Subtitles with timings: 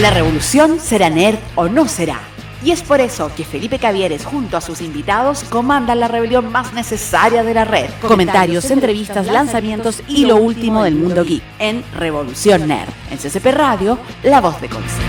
[0.00, 2.20] La revolución será nerd o no será.
[2.62, 6.74] Y es por eso que Felipe Cavieres junto a sus invitados comandan la rebelión más
[6.74, 7.88] necesaria de la red.
[8.02, 12.90] Comentarios, entrevistas, lanzamientos y lo último del mundo geek en Revolución Nerd.
[13.10, 15.00] En CCP Radio, la voz de Conce.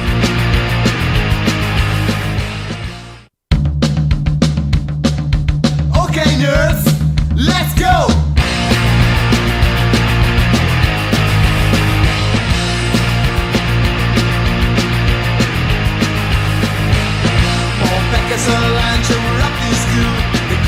[5.94, 6.86] Okay, nerds,
[7.36, 8.35] let's go.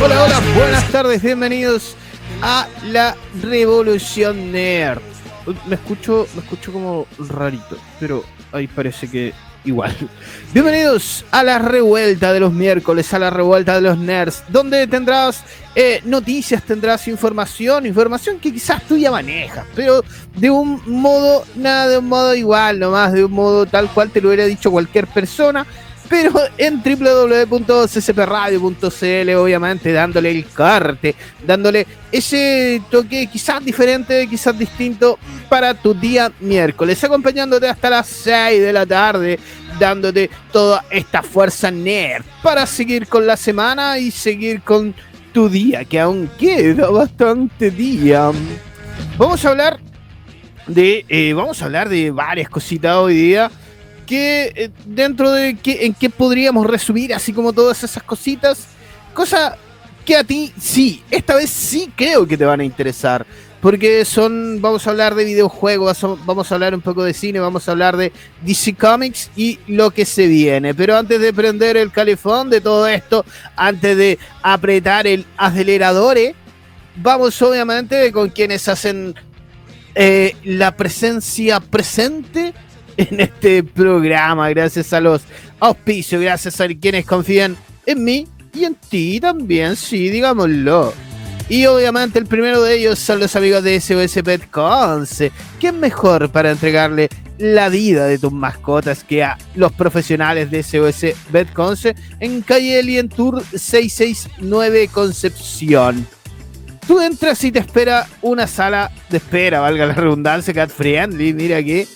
[0.10, 1.98] Hola, buenas tardes, bienvenidos
[2.42, 5.02] a la Revolución Nerd.
[5.66, 9.34] Me escucho, me escucho como rarito, pero ahí parece que
[9.66, 9.94] igual.
[10.54, 15.44] Bienvenidos a la revuelta de los miércoles, a la revuelta de los nerds, donde tendrás
[15.76, 20.06] eh, noticias, tendrás información, información que quizás tú ya manejas, pero
[20.38, 24.22] de un modo, nada de un modo igual, nomás de un modo tal cual te
[24.22, 25.68] lo hubiera dicho cualquier persona
[26.09, 35.19] pero en www.ccpradio.cl, obviamente, dándole el corte, dándole ese toque quizás diferente, quizás distinto
[35.50, 39.39] para tu día miércoles, acompañándote hasta las 6 de la tarde,
[39.80, 44.95] dándote toda esta fuerza nerd para seguir con la semana y seguir con
[45.33, 48.31] tu día, que aún queda bastante día.
[49.17, 49.80] Vamos a hablar
[50.67, 53.52] de, eh, vamos a hablar de varias cositas hoy día
[54.08, 58.66] que eh, dentro de que, en qué podríamos resumir así como todas esas cositas,
[59.13, 59.55] cosa
[60.03, 63.28] que a ti sí, esta vez sí creo que te van a interesar,
[63.61, 67.67] porque son, vamos a hablar de videojuegos, vamos a hablar un poco de cine, vamos
[67.67, 71.91] a hablar de DC Comics y lo que se viene, pero antes de prender el
[71.91, 76.33] calefón de todo esto, antes de apretar el acelerador, eh,
[76.95, 79.13] vamos obviamente con quienes hacen
[79.95, 82.53] eh, la presencia presente
[83.12, 85.22] en este programa, gracias a los
[85.59, 90.94] auspicios, gracias a quienes confían en mí y en ti también, sí, digámoslo.
[91.50, 95.31] Y obviamente el primero de ellos son los amigos de SOS Pet Conce.
[95.59, 100.64] ¿Qué es mejor para entregarle la vida de tus mascotas que a los profesionales de
[100.64, 106.06] SOS Pet Conce en calle Alien Tour 669 Concepción?
[106.85, 111.62] Tú entras y te espera una sala de espera, valga la redundancia, cat friendly, mira
[111.62, 111.88] que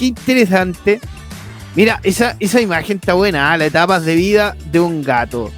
[0.00, 0.98] qué interesante.
[1.76, 3.58] Mira, esa, esa imagen está buena, ¿ah?
[3.58, 5.52] la etapas de vida de un gato.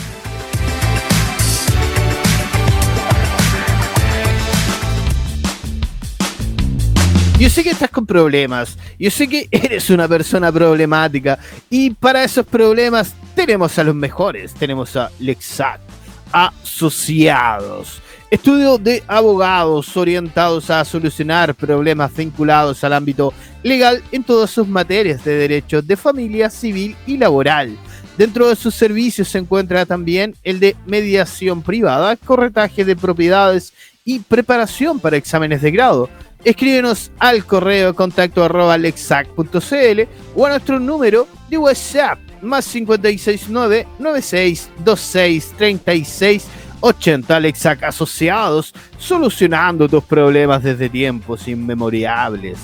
[7.40, 12.22] Yo sé que estás con problemas, yo sé que eres una persona problemática y para
[12.22, 15.83] esos problemas tenemos a los mejores, tenemos a Lexat
[16.34, 24.66] Asociados, estudio de abogados orientados a solucionar problemas vinculados al ámbito legal en todas sus
[24.66, 27.78] materias de derecho de familia, civil y laboral.
[28.18, 33.72] Dentro de sus servicios se encuentra también el de mediación privada, corretaje de propiedades
[34.04, 36.10] y preparación para exámenes de grado.
[36.42, 38.44] Escríbenos al correo contacto
[40.34, 46.46] o a nuestro número de WhatsApp más 569 9626 36
[46.80, 52.58] 80 Lexac Asociados, solucionando tus problemas desde tiempos inmemoriales.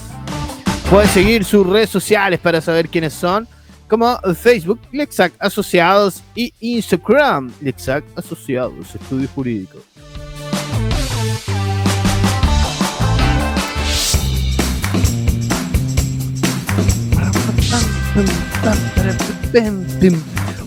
[0.91, 3.49] Puedes seguir sus redes sociales para saber quiénes son,
[3.88, 9.79] como Facebook Lexac Asociados y Instagram Lexac Asociados, Estudio Jurídico.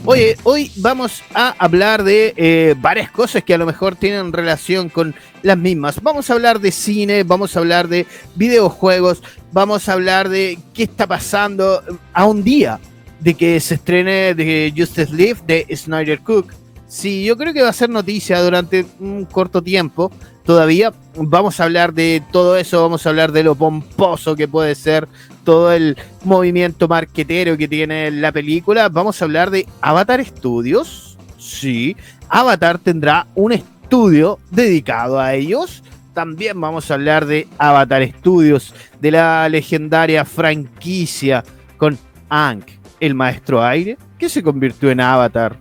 [0.05, 4.89] Oye, hoy vamos a hablar de eh, varias cosas que a lo mejor tienen relación
[4.89, 6.01] con las mismas.
[6.01, 10.83] Vamos a hablar de cine, vamos a hablar de videojuegos, vamos a hablar de qué
[10.83, 11.81] está pasando
[12.11, 12.81] a un día
[13.21, 16.53] de que se estrene de Justice League de Snyder Cook.
[16.85, 20.11] Sí, yo creo que va a ser noticia durante un corto tiempo
[20.45, 20.93] todavía.
[21.15, 25.07] Vamos a hablar de todo eso, vamos a hablar de lo pomposo que puede ser
[25.43, 28.89] todo el movimiento marquetero que tiene la película.
[28.89, 31.17] Vamos a hablar de Avatar Studios.
[31.37, 31.95] Sí,
[32.29, 35.83] Avatar tendrá un estudio dedicado a ellos.
[36.13, 41.43] También vamos a hablar de Avatar Studios, de la legendaria franquicia
[41.77, 41.97] con
[42.29, 42.67] Ankh,
[42.99, 45.57] el maestro aire, que se convirtió en Avatar.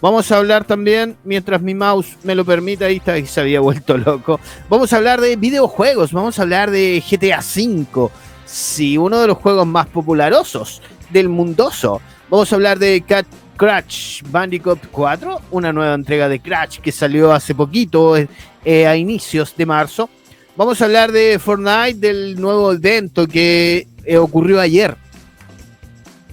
[0.00, 3.98] Vamos a hablar también, mientras mi mouse me lo permita, ahí está, se había vuelto
[3.98, 4.40] loco.
[4.70, 8.10] Vamos a hablar de videojuegos, vamos a hablar de GTA V.
[8.46, 10.80] Sí, uno de los juegos más popularosos
[11.10, 12.00] del mundoso.
[12.30, 13.26] Vamos a hablar de Cat
[13.56, 19.54] Crash Bandicoot 4, una nueva entrega de Crash que salió hace poquito, eh, a inicios
[19.54, 20.08] de marzo.
[20.56, 24.96] Vamos a hablar de Fortnite, del nuevo evento que eh, ocurrió ayer,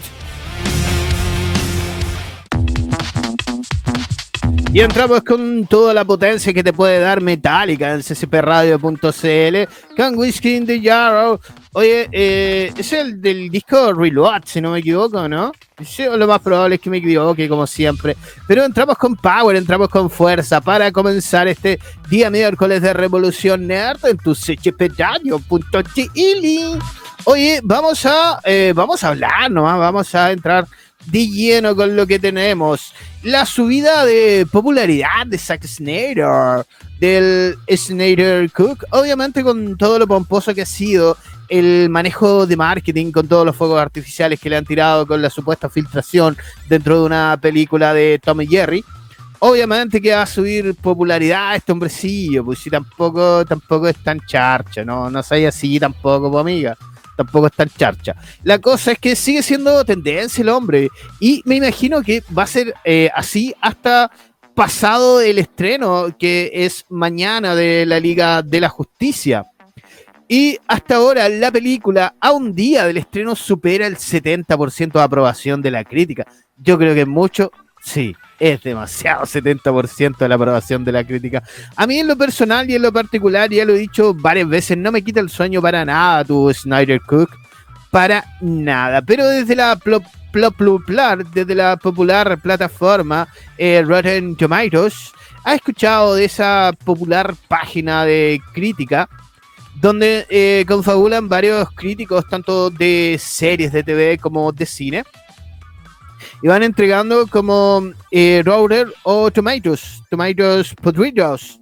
[4.76, 10.56] Y entramos con toda la potencia que te puede dar Metallica en ccpradio.cl con Whiskey
[10.56, 11.40] in the Yarrow.
[11.72, 15.52] Oye, eh, es el del disco Reload, si no me equivoco, ¿no?
[15.96, 18.18] Yo, lo más probable es que me equivoque, como siempre.
[18.46, 21.80] Pero entramos con power, entramos con fuerza para comenzar este
[22.10, 25.40] día miércoles de Revolución Nerd en tu ccpradio.cl.
[27.24, 30.66] Oye, vamos a, eh, vamos a hablar nomás, vamos a entrar
[31.06, 32.92] de lleno con lo que tenemos.
[33.22, 36.64] La subida de popularidad de Zack Snyder,
[37.00, 41.16] del Snyder Cook, obviamente con todo lo pomposo que ha sido
[41.48, 45.30] el manejo de marketing, con todos los fuegos artificiales que le han tirado, con la
[45.30, 46.36] supuesta filtración
[46.68, 48.84] dentro de una película de Tom y Jerry.
[49.38, 54.84] Obviamente que va a subir popularidad este hombrecillo, pues si tampoco, tampoco es tan charcha,
[54.84, 56.76] no, no soy así tampoco, pues amiga
[57.16, 58.14] tampoco es tan charcha.
[58.44, 60.88] La cosa es que sigue siendo tendencia el hombre
[61.20, 64.10] y me imagino que va a ser eh, así hasta
[64.54, 69.44] pasado el estreno, que es mañana de la Liga de la Justicia.
[70.28, 75.62] Y hasta ahora la película, a un día del estreno, supera el 70% de aprobación
[75.62, 76.26] de la crítica.
[76.56, 77.52] Yo creo que mucho,
[77.82, 81.42] sí, es demasiado 70% de la aprobación de la crítica.
[81.74, 84.76] A mí en lo personal y en lo particular, ya lo he dicho varias veces,
[84.76, 87.30] no me quita el sueño para nada tu Snyder Cook,
[87.90, 89.02] para nada.
[89.02, 89.78] Pero desde la
[91.32, 95.12] desde la popular plataforma eh, Rotten Tomatoes,
[95.44, 99.08] ha escuchado de esa popular página de crítica
[99.80, 105.04] donde eh, confabulan varios críticos, tanto de series de TV como de cine
[106.42, 111.60] y van entregando como eh, Router o Tomatoes, Tomatoes podridos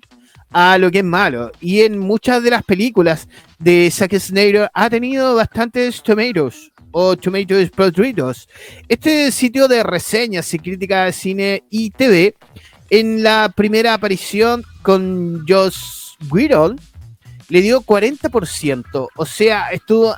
[0.51, 1.51] a lo que es malo.
[1.61, 3.29] Y en muchas de las películas
[3.59, 8.49] de Zack Snyder ha tenido bastantes Tomatoes o Tomatoes podridos.
[8.89, 12.35] Este sitio de reseñas y crítica de cine y TV,
[12.89, 16.79] en la primera aparición con Josh Whedon,
[17.49, 19.09] le dio 40%.
[19.17, 20.15] O sea, estuvo,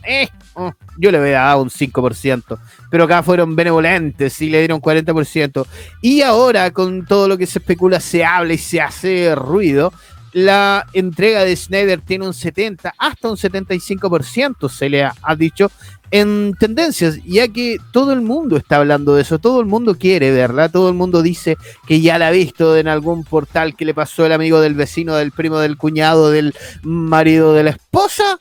[0.57, 2.59] oh, yo le había dado un 5%,
[2.91, 5.67] pero acá fueron benevolentes y le dieron 40%.
[6.03, 9.93] Y ahora, con todo lo que se especula, se habla y se hace ruido,
[10.33, 15.71] la entrega de Snyder tiene un 70, hasta un 75%, se le ha, dicho,
[16.11, 20.31] en tendencias, ya que todo el mundo está hablando de eso, todo el mundo quiere
[20.33, 23.95] verla, todo el mundo dice que ya la ha visto en algún portal que le
[23.95, 28.39] pasó el amigo del vecino, del primo, del cuñado, del marido de la esposa,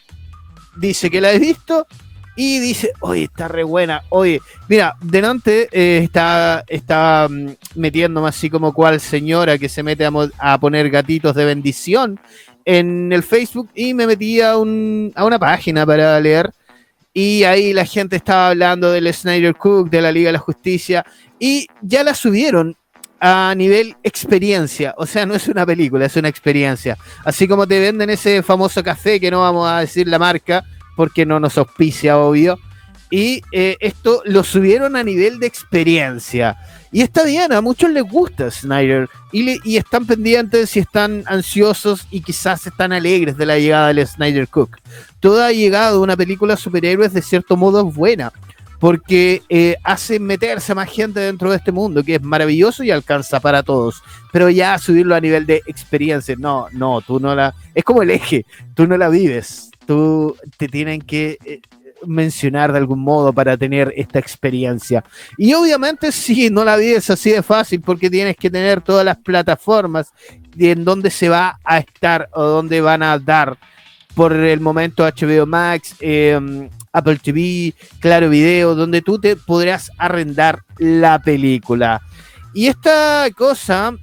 [0.76, 1.88] dice que la ha visto
[2.36, 8.50] y dice, oye, está re buena, oye, mira, delante eh, está, está mm, metiéndome así
[8.50, 10.06] como cual señora que se mete
[10.40, 12.20] a, poner gatitos de bendición
[12.66, 16.52] en el Facebook y me metí a, un, a una página para leer
[17.14, 21.06] y ahí la gente estaba hablando del Snyder Cook, de la Liga de la Justicia
[21.40, 22.76] y ya la subieron
[23.20, 26.98] a nivel experiencia, o sea, no es una película, es una experiencia.
[27.24, 30.64] Así como te venden ese famoso café que no vamos a decir la marca,
[30.96, 32.60] porque no nos auspicia, obvio.
[33.12, 36.58] Y eh, esto lo subieron a nivel de experiencia.
[36.92, 39.10] Y está bien, a muchos les gusta Snyder.
[39.32, 44.48] Y, están pendientes y están ansiosos y quizás están alegres de la llegada del Snyder
[44.48, 44.78] Cook.
[45.20, 48.32] Toda llegada de una película superhéroes de cierto modo es buena
[48.80, 53.40] porque eh, hace meterse más gente dentro de este mundo, que es maravilloso y alcanza
[53.40, 54.02] para todos.
[54.32, 57.54] Pero ya subirlo a nivel de experiencia, no, no, tú no la...
[57.74, 61.62] Es como el eje, tú no la vives, tú te tienen que eh,
[62.06, 65.04] mencionar de algún modo para tener esta experiencia.
[65.38, 69.18] Y obviamente sí, no la vives así de fácil porque tienes que tener todas las
[69.18, 70.12] plataformas
[70.58, 73.58] en donde se va a estar o donde van a dar
[74.14, 80.62] por el momento HBO Max, eh, Apple TV, Claro Video, donde tú te podrás arrendar
[80.78, 82.02] la película.
[82.54, 83.94] Y esta cosa,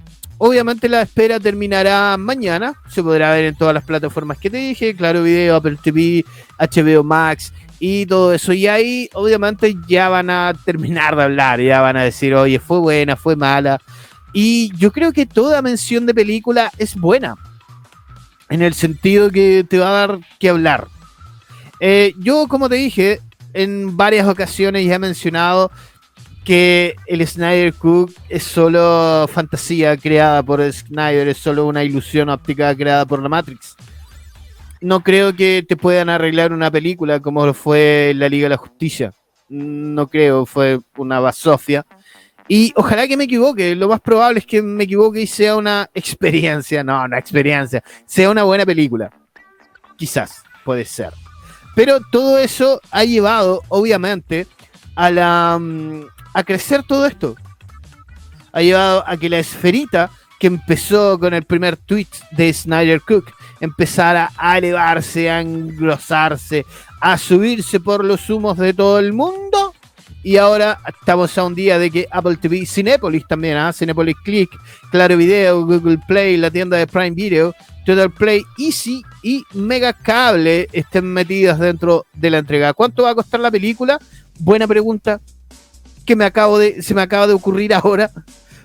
[0.45, 4.97] obviamente la espera terminará mañana, se podrá ver en todas las plataformas que te dije,
[4.97, 6.25] Claro Video, Apple TV,
[6.59, 8.53] HBO Max y todo eso.
[8.53, 12.81] Y ahí obviamente ya van a terminar de hablar, ya van a decir, oye, fue
[12.81, 13.81] buena, fue mala.
[14.33, 17.37] Y yo creo que toda mención de película es buena.
[18.49, 20.89] En el sentido que te va a dar que hablar.
[21.79, 23.21] Eh, yo, como te dije,
[23.55, 25.71] en varias ocasiones ya he mencionado
[26.45, 32.75] que el Snyder Cook es solo fantasía creada por Snyder, es solo una ilusión óptica
[32.75, 33.77] creada por la Matrix.
[34.81, 38.57] No creo que te puedan arreglar una película como lo fue La Liga de la
[38.57, 39.13] Justicia.
[39.49, 41.87] No creo, fue una basofia.
[42.49, 45.89] Y ojalá que me equivoque, lo más probable es que me equivoque y sea una
[45.95, 49.13] experiencia, no, una experiencia, sea una buena película.
[49.97, 51.13] Quizás, puede ser.
[51.77, 54.49] Pero todo eso ha llevado, obviamente,
[54.97, 57.37] a la mm, a crecer todo esto.
[58.53, 63.33] Ha llevado a que la esferita que empezó con el primer tweet de Snyder Cook
[63.61, 66.67] empezara a elevarse, a engrosarse,
[67.01, 69.73] a subirse por los humos de todo el mundo.
[70.25, 73.73] Y ahora estamos a un día de que Apple TV, Cinepolis también, ¿ah?
[73.73, 74.51] Cinepolis Click,
[74.91, 77.55] Claro Video, Google Play, la tienda de Prime Video,
[77.87, 82.73] Total Play Easy y Mega Cable estén metidas dentro de la entrega.
[82.73, 83.99] ¿Cuánto va a costar la película?
[84.39, 85.21] Buena pregunta
[86.03, 88.11] que me acabo de, se me acaba de ocurrir ahora.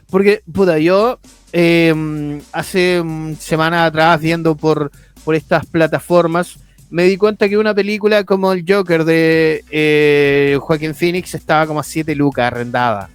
[0.09, 1.19] Porque, puta, yo
[1.51, 3.03] em, hace
[3.39, 4.91] semanas atrás viendo por,
[5.25, 6.57] por estas plataformas,
[6.89, 11.81] me di cuenta que una película como el Joker de eh, Joaquín Phoenix estaba como
[11.81, 13.09] a 7 lucas arrendada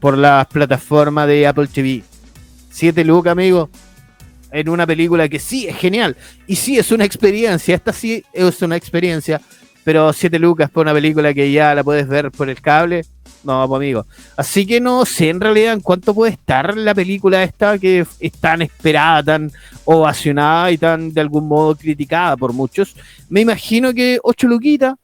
[0.00, 2.02] por las plataformas de Apple TV.
[2.70, 3.70] 7 lucas, amigo
[4.52, 6.16] en una película que sí es genial
[6.46, 7.74] y sí es una experiencia.
[7.74, 9.40] Esta sí es una experiencia,
[9.84, 13.04] pero 7 lucas por una película que ya la puedes ver por el cable.
[13.44, 14.06] No, pues amigo.
[14.36, 18.32] Así que no sé en realidad en cuánto puede estar la película esta que es
[18.32, 19.52] tan esperada, tan
[19.84, 22.94] ovacionada y tan de algún modo criticada por muchos.
[23.28, 24.94] Me imagino que 8 luquitas,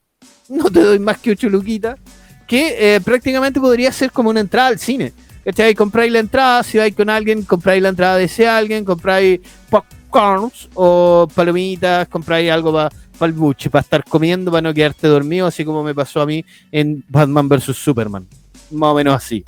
[0.48, 1.98] no te doy más que 8 luquitas,
[2.46, 5.12] que eh, prácticamente podría ser como una entrada al cine
[5.48, 5.74] ¿Cachai?
[5.74, 10.68] Compráis la entrada, si vais con alguien, compráis la entrada de ese alguien, compráis popcorns
[10.74, 12.90] o palomitas, compráis algo para
[13.26, 16.44] el buche, para estar comiendo, para no quedarte dormido, así como me pasó a mí
[16.70, 17.76] en Batman vs.
[17.76, 18.26] Superman.
[18.70, 19.44] Más o menos así.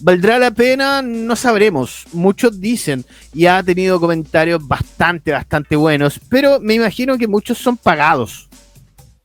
[0.00, 1.02] ¿Valdrá la pena?
[1.02, 2.06] No sabremos.
[2.12, 7.76] Muchos dicen y ha tenido comentarios bastante, bastante buenos, pero me imagino que muchos son
[7.76, 8.48] pagados.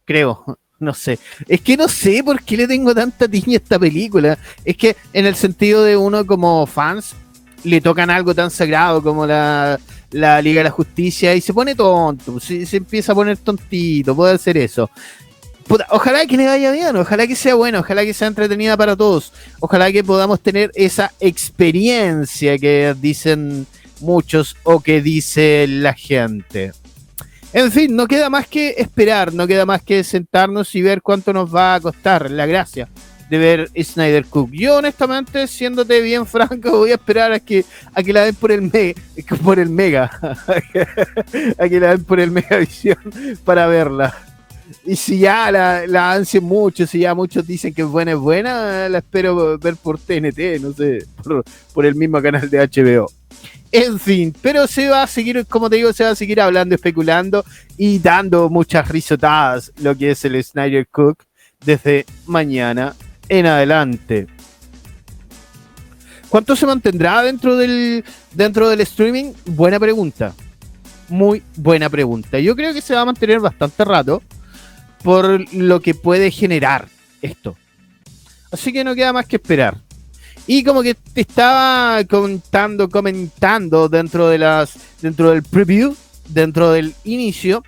[0.05, 1.17] Creo no sé.
[1.47, 4.37] Es que no sé por qué le tengo tanta tiña a esta película.
[4.63, 7.15] Es que en el sentido de uno como fans,
[7.63, 9.79] le tocan algo tan sagrado como la,
[10.13, 14.35] Liga de la Justicia y se pone tonto, se, se empieza a poner tontito, puede
[14.35, 14.89] hacer eso.
[15.89, 19.33] ojalá que le vaya bien, ojalá que sea bueno, ojalá que sea entretenida para todos,
[19.59, 23.65] ojalá que podamos tener esa experiencia que dicen
[23.99, 26.73] muchos o que dice la gente.
[27.53, 31.33] En fin, no queda más que esperar, no queda más que sentarnos y ver cuánto
[31.33, 32.89] nos va a costar la gracia
[33.37, 34.51] ver Snyder Cook.
[34.51, 38.51] Yo honestamente, siéndote bien franco, voy a esperar a que, a que la den por
[38.51, 38.95] el, me,
[39.43, 40.11] por el Mega,
[41.57, 42.97] a que la den por el Mega Visión
[43.43, 44.13] para verla.
[44.85, 48.89] Y si ya la, la mucho, si ya muchos dicen que es buena, es buena,
[48.89, 53.07] la espero ver por TNT, no sé, por, por el mismo canal de HBO.
[53.71, 56.75] En fin, pero se va a seguir, como te digo, se va a seguir hablando,
[56.75, 57.43] especulando
[57.75, 61.23] y dando muchas risotadas lo que es el Snyder Cook
[61.65, 62.93] desde mañana
[63.39, 64.27] en adelante.
[66.29, 69.33] ¿Cuánto se mantendrá dentro del, dentro del streaming?
[69.45, 70.35] Buena pregunta.
[71.09, 72.39] Muy buena pregunta.
[72.39, 74.21] Yo creo que se va a mantener bastante rato
[75.03, 76.87] por lo que puede generar
[77.23, 77.57] esto.
[78.51, 79.77] Así que no queda más que esperar.
[80.45, 84.77] Y como que te estaba contando, comentando dentro de las.
[85.01, 85.95] dentro del preview,
[86.29, 87.63] dentro del inicio.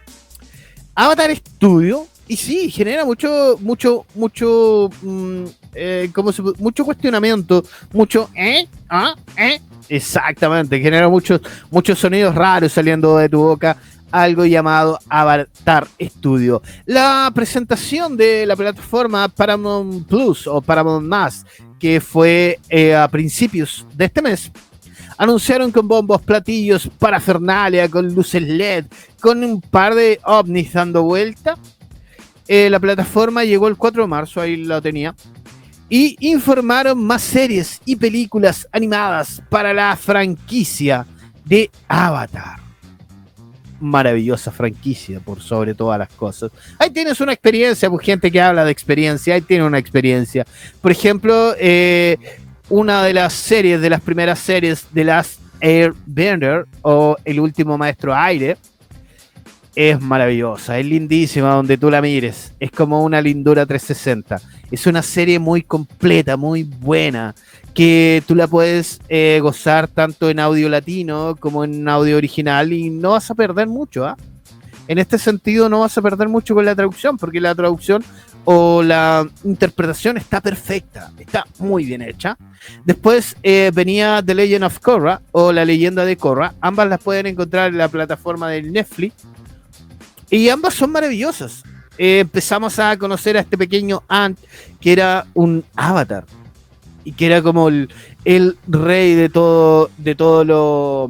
[0.94, 7.64] Avatar Studio y sí, genera mucho, mucho, mucho, mm, eh, ¿cómo se, mucho cuestionamiento,
[7.94, 8.68] mucho, ¿eh?
[8.90, 9.16] ¿Ah?
[9.38, 9.62] ¿eh?
[9.90, 13.78] Exactamente, genera muchos, muchos sonidos raros saliendo de tu boca,
[14.12, 16.62] algo llamado Avatar Studio.
[16.86, 21.46] La presentación de la plataforma Paramount Plus o Paramount Más,
[21.80, 24.52] que fue eh, a principios de este mes,
[25.18, 28.86] anunciaron con bombos, platillos, parafernalia, con luces LED,
[29.20, 31.58] con un par de ovnis dando vuelta.
[32.48, 35.16] Eh, la plataforma llegó el 4 de marzo, ahí lo tenía.
[35.90, 41.06] Y informaron más series y películas animadas para la franquicia
[41.44, 42.60] de Avatar.
[43.80, 46.52] Maravillosa franquicia, por sobre todas las cosas.
[46.80, 50.46] Ahí tienes una experiencia, pues gente que habla de experiencia, ahí tiene una experiencia.
[50.82, 52.18] Por ejemplo, eh,
[52.70, 58.14] una de las series, de las primeras series de las Airbender o El último maestro
[58.14, 58.58] aire,
[59.76, 62.54] es maravillosa, es lindísima donde tú la mires.
[62.60, 64.42] Es como una lindura 360.
[64.72, 67.36] Es una serie muy completa, muy buena,
[67.74, 72.90] que tú la puedes eh, gozar tanto en audio latino como en audio original y
[72.90, 74.06] no vas a perder mucho.
[74.06, 74.16] ¿ah?
[74.88, 78.04] En este sentido no vas a perder mucho con la traducción, porque la traducción
[78.46, 82.38] o la interpretación está perfecta, está muy bien hecha.
[82.86, 86.54] Después eh, venía The Legend of Korra o La leyenda de Korra.
[86.62, 89.16] Ambas las pueden encontrar en la plataforma de Netflix
[90.30, 91.64] y ambas son maravillosas.
[91.98, 94.38] Eh, empezamos a conocer a este pequeño Ant,
[94.80, 96.26] que era un avatar.
[97.04, 97.90] Y que era como el,
[98.68, 101.10] rey de todo, de todo lo.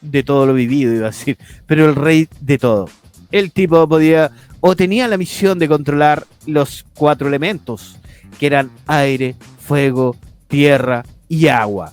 [0.00, 1.38] de todo lo vivido, iba a decir.
[1.66, 2.88] Pero el rey de todo.
[3.30, 4.32] El tipo podía.
[4.60, 7.96] o tenía la misión de controlar los cuatro elementos.
[8.38, 10.16] Que eran aire, fuego,
[10.48, 11.92] tierra y agua.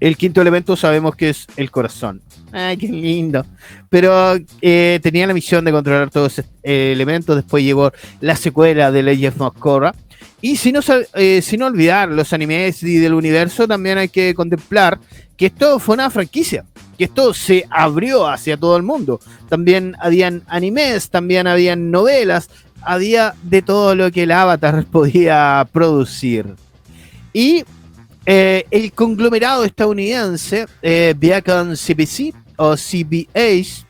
[0.00, 2.22] El quinto elemento sabemos que es el corazón.
[2.52, 3.44] Ay, qué lindo.
[3.88, 7.36] Pero eh, tenía la misión de controlar todos esos eh, elementos.
[7.36, 9.94] Después llegó la secuela de Legend of Korra.
[10.40, 10.80] Y si no,
[11.14, 14.98] eh, sin olvidar los animes y del universo, también hay que contemplar
[15.36, 16.64] que esto fue una franquicia,
[16.96, 19.20] que esto se abrió hacia todo el mundo.
[19.48, 22.48] También habían animes, también habían novelas,
[22.80, 26.46] había de todo lo que el Avatar podía producir.
[27.34, 27.64] Y
[28.26, 33.86] eh, el conglomerado estadounidense eh, Viacom CBC o CBS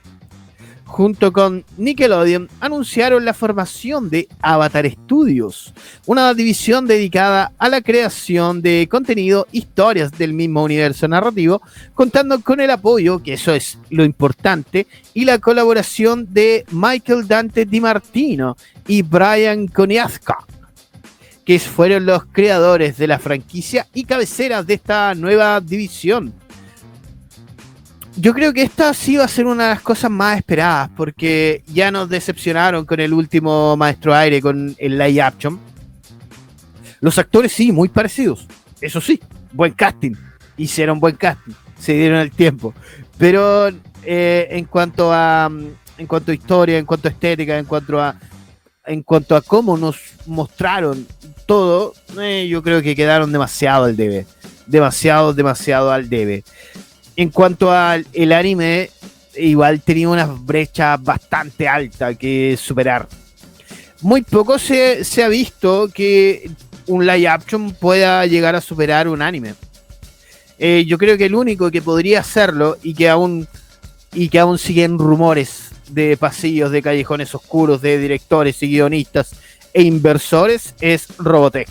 [0.90, 5.72] junto con Nickelodeon anunciaron la formación de Avatar Studios,
[6.06, 11.62] una división dedicada a la creación de contenido, historias del mismo universo narrativo,
[11.94, 17.66] contando con el apoyo, que eso es lo importante, y la colaboración de Michael Dante
[17.66, 18.56] Di Martino
[18.88, 20.38] y Brian Koniaska
[21.44, 26.32] que fueron los creadores de la franquicia y cabeceras de esta nueva división.
[28.16, 31.62] Yo creo que esta sí va a ser una de las cosas más esperadas, porque
[31.66, 35.58] ya nos decepcionaron con el último Maestro Aire, con el live action.
[37.00, 38.46] Los actores sí, muy parecidos.
[38.80, 39.20] Eso sí,
[39.52, 40.14] buen casting.
[40.56, 41.54] Hicieron buen casting.
[41.78, 42.74] Se dieron el tiempo.
[43.16, 43.68] Pero
[44.02, 45.50] eh, en cuanto a
[45.96, 48.16] en cuanto a historia, en cuanto a estética, en cuanto a
[48.86, 51.06] en cuanto a cómo nos mostraron
[51.46, 54.26] todo, eh, yo creo que quedaron demasiado al debe.
[54.66, 56.44] Demasiado, demasiado al debe.
[57.16, 58.90] En cuanto al el anime,
[59.36, 63.08] igual tenía una brecha bastante alta que superar.
[64.00, 66.50] Muy poco se, ha visto que
[66.86, 69.54] un live action pueda llegar a superar un anime.
[70.58, 73.46] Eh, yo creo que el único que podría hacerlo y que aún
[74.12, 79.32] y que aún siguen rumores de pasillos, de callejones oscuros, de directores y guionistas
[79.72, 81.68] e inversores es Robotech.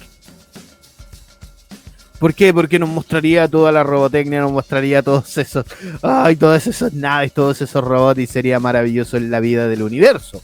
[2.19, 2.53] ¿Por qué?
[2.53, 5.65] Porque nos mostraría toda la robotecnia, nos mostraría todos esos,
[6.01, 10.43] ay, todas esas naves, todos esos robots y sería maravilloso en la vida del universo.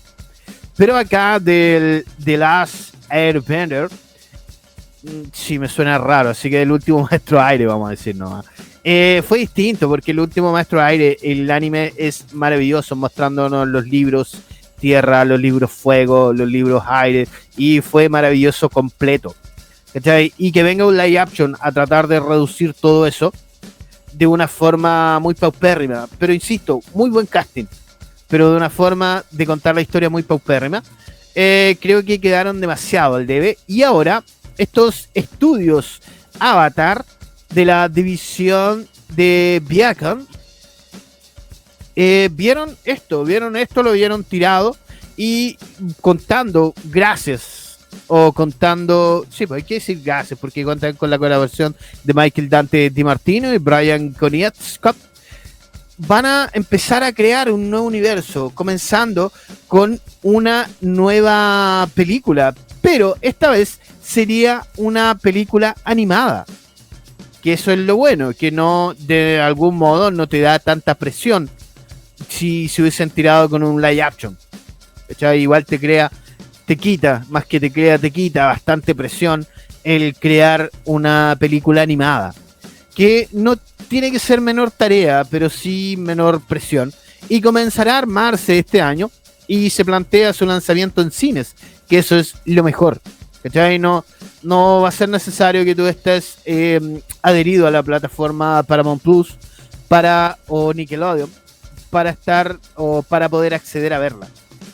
[0.77, 3.89] Pero acá del The Last Airbender,
[5.03, 8.45] mm, sí me suena raro, así que el último maestro aire, vamos a decir nomás.
[8.87, 14.37] Eh, fue distinto porque el último Maestro Aire, el anime es maravilloso, mostrándonos los libros
[14.79, 19.35] Tierra, los libros Fuego, los libros Aire, y fue maravilloso completo.
[20.37, 23.33] Y que venga un live action a tratar de reducir todo eso
[24.13, 27.65] de una forma muy paupérrima, pero insisto, muy buen casting,
[28.27, 30.83] pero de una forma de contar la historia muy paupérrima.
[31.33, 33.57] Eh, creo que quedaron demasiado al debe.
[33.65, 34.23] Y ahora,
[34.59, 36.03] estos estudios
[36.39, 37.03] Avatar
[37.55, 40.25] de la división de Viacom
[41.95, 44.75] eh, vieron esto, vieron esto, lo vieron tirado
[45.15, 45.57] y
[46.01, 51.73] contando gracias o contando, sí, pues hay que decir gracias porque cuentan con la colaboración
[52.03, 54.13] de Michael Dante Di Martino y Brian
[54.61, 54.97] Scott
[55.97, 59.31] van a empezar a crear un nuevo universo, comenzando
[59.69, 66.45] con una nueva película, pero esta vez sería una película animada.
[67.45, 71.47] Que eso es lo bueno, que no de algún modo no te da tanta presión
[72.27, 74.35] si se hubiesen tirado con un live action.
[75.35, 76.11] Igual te crea,
[76.65, 79.45] te quita, más que te crea, te quita bastante presión
[79.83, 82.33] el crear una película animada.
[82.95, 83.57] Que no
[83.89, 86.91] tiene que ser menor tarea, pero sí menor presión.
[87.29, 89.11] Y comenzará a armarse este año
[89.47, 91.55] y se plantea su lanzamiento en cines,
[91.87, 92.99] que eso es lo mejor.
[93.79, 94.03] No,
[94.41, 99.37] no va a ser necesario que tú estés eh, adherido a la plataforma Paramount Plus
[99.87, 101.29] para, o Nickelodeon
[101.89, 104.27] para estar o para poder acceder a verla.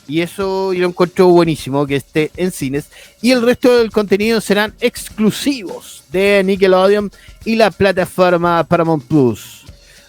[0.08, 2.90] Y eso yo lo encuentro buenísimo que esté en cines.
[3.20, 7.10] Y el resto del contenido serán exclusivos de Nickelodeon
[7.44, 9.64] y la plataforma Paramount Plus.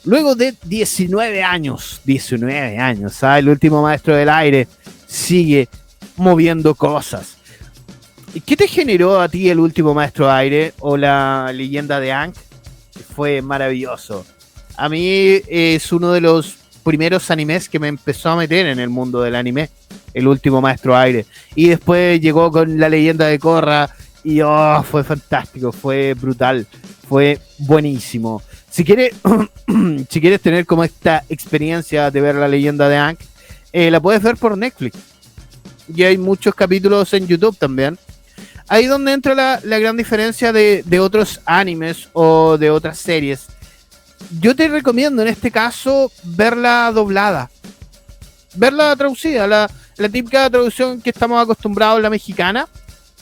[0.05, 3.43] Luego de 19 años, 19 años, ¿sabes?
[3.43, 4.67] el último maestro del aire
[5.07, 5.69] sigue
[6.17, 7.32] moviendo cosas.
[8.41, 12.35] ¿Qué te generó a ti el último maestro aire o la leyenda de Ankh?
[13.15, 14.25] Fue maravilloso.
[14.75, 18.89] A mí es uno de los primeros animes que me empezó a meter en el
[18.89, 19.69] mundo del anime,
[20.15, 21.27] el último maestro aire.
[21.53, 23.89] Y después llegó con la leyenda de Korra
[24.23, 26.65] y oh, fue fantástico, fue brutal,
[27.07, 28.41] fue buenísimo.
[28.67, 29.13] Si quieres,
[30.09, 33.19] si quieres tener como esta experiencia de ver la leyenda de Ankh,
[33.71, 34.97] eh, la puedes ver por Netflix.
[35.93, 37.99] Y hay muchos capítulos en YouTube también.
[38.67, 43.47] Ahí donde entra la, gran diferencia de, de, otros animes o de otras series.
[44.39, 47.49] Yo te recomiendo en este caso verla doblada.
[48.55, 52.67] Verla traducida, la, la típica traducción que estamos acostumbrados, la mexicana.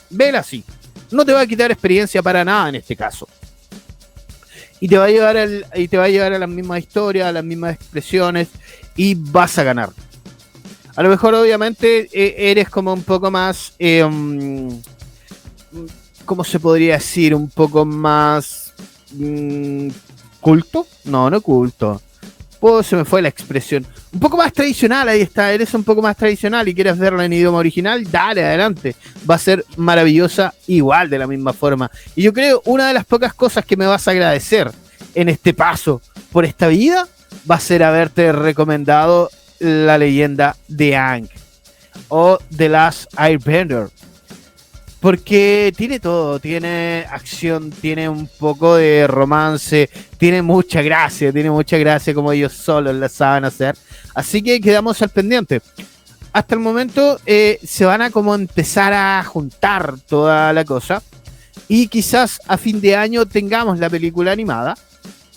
[0.10, 0.64] Vela así.
[1.10, 3.28] No te va a quitar experiencia para nada en este caso.
[4.80, 5.38] Y te va a llevar,
[5.76, 8.48] y te va a, llevar a las mismas historias, a las mismas expresiones
[8.96, 9.90] y vas a ganar.
[10.96, 13.74] A lo mejor obviamente e, eres como un poco más...
[13.80, 14.82] Um,
[16.32, 17.36] ¿Cómo se podría decir?
[17.36, 18.72] Un poco más...
[19.12, 19.90] Mm,
[20.40, 20.88] ¿Culto?
[21.04, 22.02] No, no culto.
[22.58, 23.86] Pues se me fue la expresión.
[24.14, 25.52] Un poco más tradicional, ahí está.
[25.52, 28.96] Eres un poco más tradicional y quieres verla en idioma original, dale, adelante.
[29.30, 31.92] Va a ser maravillosa igual de la misma forma.
[32.16, 34.72] Y yo creo una de las pocas cosas que me vas a agradecer
[35.16, 37.10] en este paso por esta vida
[37.50, 41.28] va a ser haberte recomendado la leyenda de Ang
[42.08, 43.90] o The Last Airbender
[45.02, 51.78] porque tiene todo, tiene acción, tiene un poco de romance, tiene mucha gracia, tiene mucha
[51.80, 53.76] gracia como ellos solos la saben hacer.
[54.14, 55.60] Así que quedamos al pendiente.
[56.32, 61.02] Hasta el momento eh, se van a como empezar a juntar toda la cosa.
[61.68, 64.78] Y quizás a fin de año tengamos la película animada,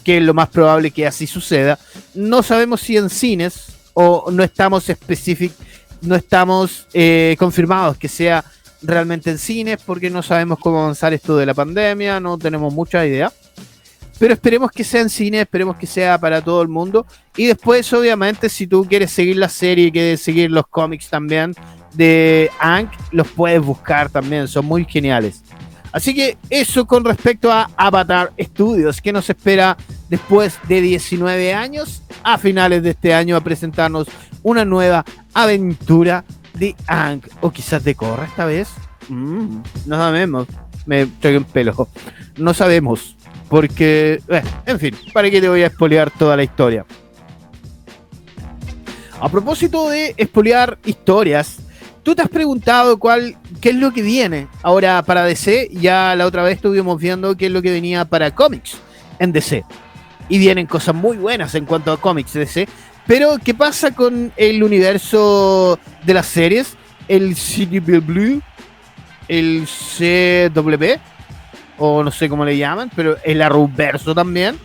[0.04, 1.78] que es lo más probable que así suceda.
[2.12, 5.56] No sabemos si en cines o no estamos específicos,
[6.02, 8.44] no estamos eh, confirmados que sea
[8.84, 13.04] realmente en cines porque no sabemos cómo avanzar esto de la pandemia, no tenemos mucha
[13.06, 13.32] idea.
[14.18, 17.04] Pero esperemos que sea en cine, esperemos que sea para todo el mundo.
[17.36, 21.52] Y después, obviamente, si tú quieres seguir la serie y quieres seguir los cómics también
[21.94, 25.42] de Ank, los puedes buscar también, son muy geniales.
[25.90, 29.76] Así que eso con respecto a Avatar Studios, que nos espera
[30.08, 34.08] después de 19 años, a finales de este año, a presentarnos
[34.42, 38.68] una nueva aventura de Ang, o quizás de Korra esta vez.
[39.08, 40.48] Mm, no sabemos.
[40.86, 41.88] Me traigo un pelo.
[42.36, 43.16] No sabemos.
[43.48, 46.84] Porque, eh, en fin, ¿para qué te voy a espolear toda la historia?
[49.20, 51.58] A propósito de espolear historias,
[52.02, 55.70] ¿tú te has preguntado cuál, qué es lo que viene ahora para DC?
[55.72, 58.76] Ya la otra vez estuvimos viendo qué es lo que venía para cómics
[59.18, 59.64] en DC.
[60.28, 62.66] Y vienen cosas muy buenas en cuanto a cómics DC.
[63.06, 66.76] Pero, ¿qué pasa con el universo de las series?
[67.06, 68.42] El CW Blue,
[69.28, 70.84] el CW,
[71.78, 74.58] o no sé cómo le llaman, pero el Arrowverso también.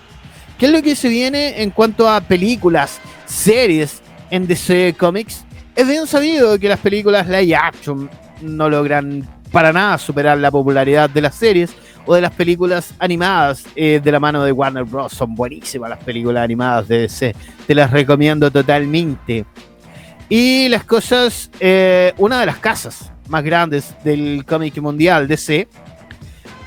[0.58, 5.46] ¿Qué es lo que se viene en cuanto a películas, series en DC Comics?
[5.76, 8.10] Es bien sabido que las películas live action
[8.42, 11.72] no logran para nada superar la popularidad de las series
[12.10, 15.14] o de las películas animadas eh, de la mano de Warner Bros.
[15.14, 17.36] Son buenísimas las películas animadas de DC.
[17.68, 19.46] Te las recomiendo totalmente.
[20.28, 25.68] Y las cosas, eh, una de las casas más grandes del cómic mundial DC,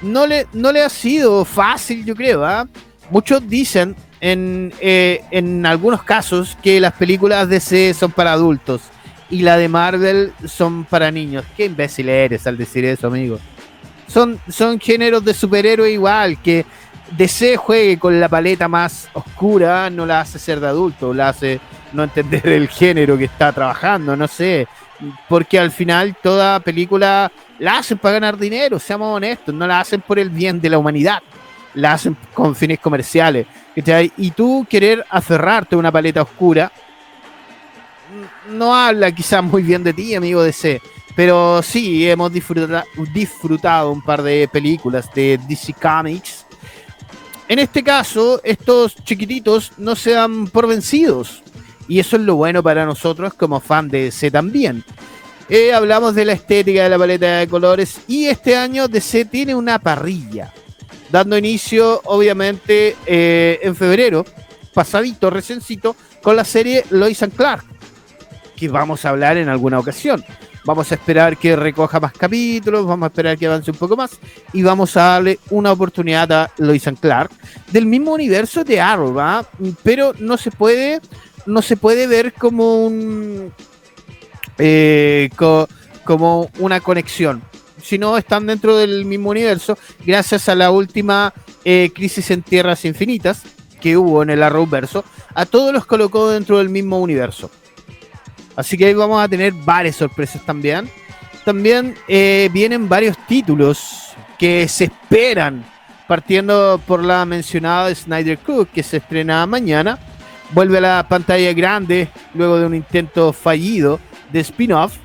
[0.03, 2.45] no le, no le ha sido fácil, yo creo.
[2.45, 2.69] ¿ah?
[3.11, 8.83] Muchos dicen en, eh, en algunos casos que las películas DC son para adultos
[9.29, 11.45] y la de Marvel son para niños.
[11.57, 13.41] Qué imbécil eres al decir eso, amigo
[14.12, 16.66] son, son géneros de superhéroe igual, que
[17.16, 21.61] DC juegue con la paleta más oscura no la hace ser de adulto, la hace
[21.92, 24.66] no entender el género que está trabajando, no sé,
[25.29, 30.01] porque al final toda película la hacen para ganar dinero, seamos honestos, no la hacen
[30.01, 31.22] por el bien de la humanidad,
[31.75, 33.46] la hacen con fines comerciales.
[34.16, 36.70] Y tú querer aferrarte a una paleta oscura
[38.51, 40.81] no habla quizás muy bien de ti, amigo DC.
[41.14, 46.46] Pero sí, hemos disfrutado un par de películas de DC Comics.
[47.48, 51.42] En este caso, estos chiquititos no se dan por vencidos.
[51.87, 54.85] Y eso es lo bueno para nosotros como fan de DC también.
[55.48, 59.55] Eh, hablamos de la estética de la paleta de colores y este año DC tiene
[59.55, 60.51] una parrilla,
[61.11, 64.25] dando inicio obviamente eh, en febrero,
[64.72, 67.64] pasadito, recencito, con la serie Lois and Clark,
[68.57, 70.25] que vamos a hablar en alguna ocasión.
[70.64, 74.12] Vamos a esperar que recoja más capítulos, vamos a esperar que avance un poco más
[74.53, 77.31] y vamos a darle una oportunidad a Lois and Clark
[77.72, 79.44] del mismo universo de Arrow, ¿va?
[79.83, 81.01] Pero no se puede,
[81.46, 83.53] no se puede ver como un
[84.59, 85.31] eh,
[86.05, 87.42] como una conexión,
[87.83, 93.42] sino están dentro del mismo universo gracias a la última eh, crisis en tierras infinitas
[93.81, 97.51] que hubo en el Arrowverso, a todos los colocó dentro del mismo universo.
[98.57, 100.88] Así que ahí vamos a tener varias sorpresas también.
[101.45, 105.65] También eh, vienen varios títulos que se esperan,
[106.07, 109.99] partiendo por la mencionada Snyder Cook, que se estrena mañana.
[110.53, 113.99] Vuelve a la pantalla grande luego de un intento fallido
[114.31, 114.97] de spin-off.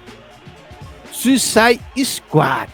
[1.11, 2.67] Suicide Squad.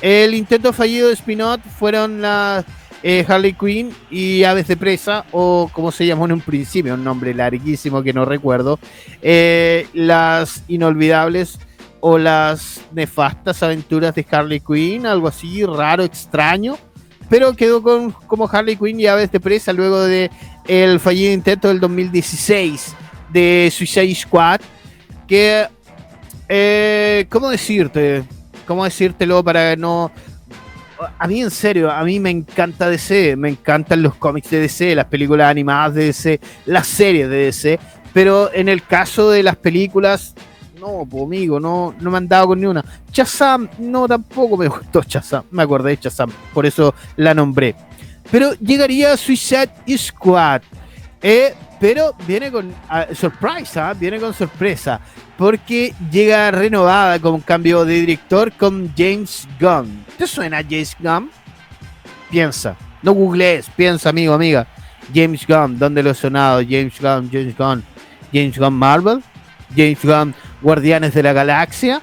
[0.00, 2.64] El intento fallido de spin-off fueron las
[3.02, 7.04] eh, Harley Quinn y Aves de Presa, o como se llamó en un principio, un
[7.04, 8.78] nombre larguísimo que no recuerdo,
[9.20, 11.58] eh, las inolvidables
[12.00, 16.76] o las nefastas aventuras de Harley Quinn, algo así raro, extraño,
[17.28, 20.30] pero quedó con, como Harley Quinn y Aves de Presa luego de
[20.66, 22.94] el fallido intento del 2016
[23.32, 24.60] de Suicide Squad,
[25.26, 25.66] que,
[26.48, 28.24] eh, ¿cómo decirte?
[28.66, 30.12] ¿Cómo decírtelo para no
[31.18, 34.94] a mí en serio, a mí me encanta DC, me encantan los cómics de DC,
[34.94, 37.78] las películas animadas de DC, las series de DC,
[38.12, 40.34] pero en el caso de las películas,
[40.78, 42.84] no, pues amigo, no, no me han dado con ni una.
[43.10, 47.74] Chazam, no, tampoco me gustó Chazam, me acordé de Chazam, por eso la nombré.
[48.30, 50.62] Pero llegaría Suicide Squad,
[51.22, 52.72] eh, pero viene con
[53.12, 53.94] sorpresa, ¿ah?
[53.94, 55.00] viene con sorpresa
[55.36, 60.04] porque llega renovada con cambio de director con James Gunn.
[60.16, 61.28] ¿Te suena James Gunn?
[62.30, 64.64] Piensa, no googlees, piensa amigo, amiga.
[65.12, 66.62] James Gunn, ¿dónde lo he sonado?
[66.62, 67.82] James Gunn, James Gunn,
[68.32, 69.20] James Gunn Marvel,
[69.76, 72.00] James Gunn Guardianes de la Galaxia.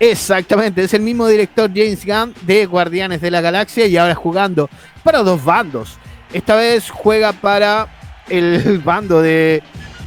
[0.00, 4.68] Exactamente, es el mismo director James Gunn de Guardianes de la Galaxia y ahora jugando
[5.04, 5.98] para dos bandos.
[6.32, 7.99] Esta vez juega para
[8.30, 9.62] el bando de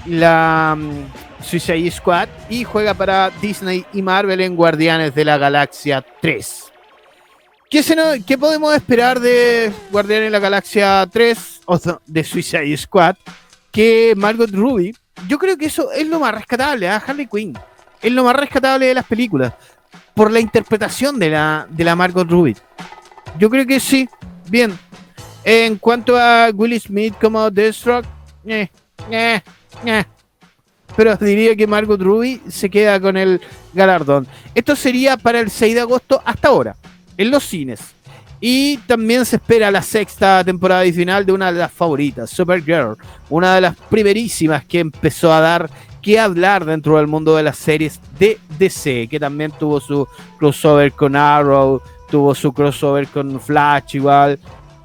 [0.05, 0.77] la
[1.43, 6.71] Suicide Squad y juega para Disney y Marvel en Guardianes de la Galaxia 3.
[7.69, 13.15] ¿Qué, se ¿Qué, podemos esperar de Guardianes de la Galaxia 3 o de Suicide Squad?
[13.71, 14.95] Que Margot Ruby,
[15.27, 17.03] yo creo que eso es lo más rescatable, ¿ah?
[17.05, 17.57] Harley Quinn.
[18.01, 19.53] Es lo más rescatable de las películas.
[20.13, 22.55] Por la interpretación de la, de la Margot Ruby.
[23.39, 24.07] Yo creo que sí.
[24.49, 24.77] Bien.
[25.43, 28.07] En cuanto a Will Smith como Deathstroke,
[30.95, 33.41] pero diría que Margot Ruby se queda con el
[33.73, 34.27] galardón.
[34.53, 36.75] Esto sería para el 6 de agosto hasta ahora,
[37.17, 37.79] en los cines.
[38.39, 42.97] Y también se espera la sexta temporada y final de una de las favoritas, Supergirl,
[43.29, 45.69] una de las primerísimas que empezó a dar
[46.01, 50.05] que hablar dentro del mundo de las series de DC, que también tuvo su
[50.37, 54.37] crossover con Arrow, tuvo su crossover con Flash igual.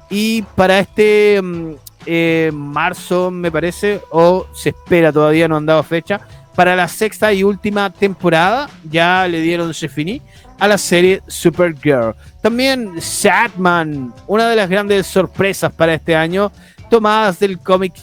[0.09, 1.73] Y para este mm,
[2.05, 6.21] eh, marzo, me parece, o se espera, todavía no han dado fecha,
[6.55, 8.69] para la sexta y última temporada.
[8.89, 9.89] Ya le dieron se
[10.59, 12.15] a la serie Supergirl.
[12.41, 16.51] También Sadman, una de las grandes sorpresas para este año,
[16.89, 17.93] tomadas del cómic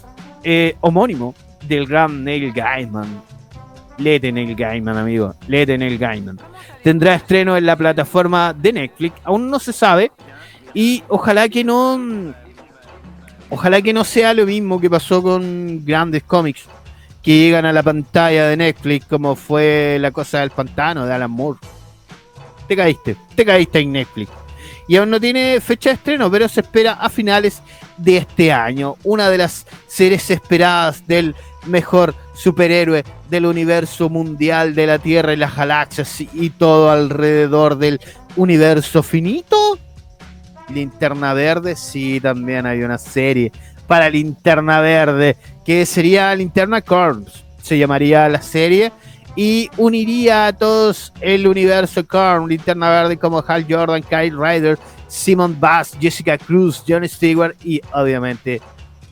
[0.42, 1.34] eh, homónimo
[1.66, 3.22] del gran Neil Gaiman.
[3.98, 5.34] Lete Neil Gaiman, amigo.
[5.48, 6.38] Lete Neil Gaiman.
[6.82, 9.20] Tendrá estreno en la plataforma de Netflix.
[9.24, 10.12] Aún no se sabe.
[10.72, 12.34] Y ojalá que no
[13.50, 16.64] Ojalá que no sea lo mismo que pasó con grandes cómics
[17.22, 21.30] que llegan a la pantalla de Netflix, como fue la cosa del pantano de Alan
[21.30, 21.58] Moore.
[22.68, 24.30] Te caíste, te caíste en Netflix.
[24.88, 27.62] Y aún no tiene fecha de estreno, pero se espera a finales
[27.96, 28.96] de este año.
[29.02, 31.34] Una de las series esperadas del
[31.66, 38.00] mejor superhéroe del universo mundial de la Tierra y las galaxias y todo alrededor del
[38.36, 39.78] universo finito
[40.68, 43.52] Linterna Verde, sí, también hay una serie
[43.86, 48.92] para Linterna Verde, que sería Linterna Corps, se llamaría la serie,
[49.36, 55.58] y uniría a todos el universo Corn, Linterna Verde como Hal Jordan, Kyle Ryder, Simon
[55.60, 58.60] Bass, Jessica Cruz, John Stewart y obviamente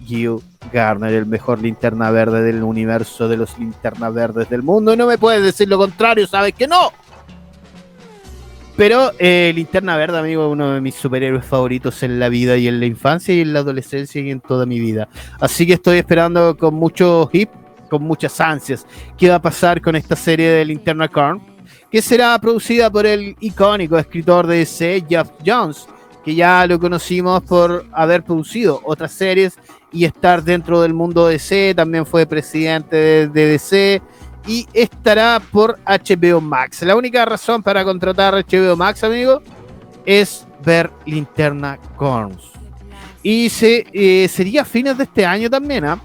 [0.08, 4.94] Hugh Garner, el mejor linterna verde del universo de los linternas verdes del mundo.
[4.94, 6.92] Y no me puedes decir lo contrario, sabes que no.
[8.76, 12.66] Pero eh, Linterna Verde, amigo, es uno de mis superhéroes favoritos en la vida y
[12.66, 15.08] en la infancia y en la adolescencia y en toda mi vida.
[15.38, 17.50] Así que estoy esperando con mucho hip,
[17.88, 18.84] con muchas ansias,
[19.16, 21.40] qué va a pasar con esta serie de Linterna Corn,
[21.88, 25.86] que será producida por el icónico escritor de DC, Jeff Jones,
[26.24, 29.56] que ya lo conocimos por haber producido otras series
[29.92, 34.02] y estar dentro del mundo DC, también fue presidente de, de DC
[34.46, 36.82] y estará por HBO Max.
[36.82, 39.42] La única razón para contratar HBO Max, amigo,
[40.04, 42.50] es ver Linterna Corns.
[43.22, 45.98] Y se, eh, sería fines de este año también, ¿ah?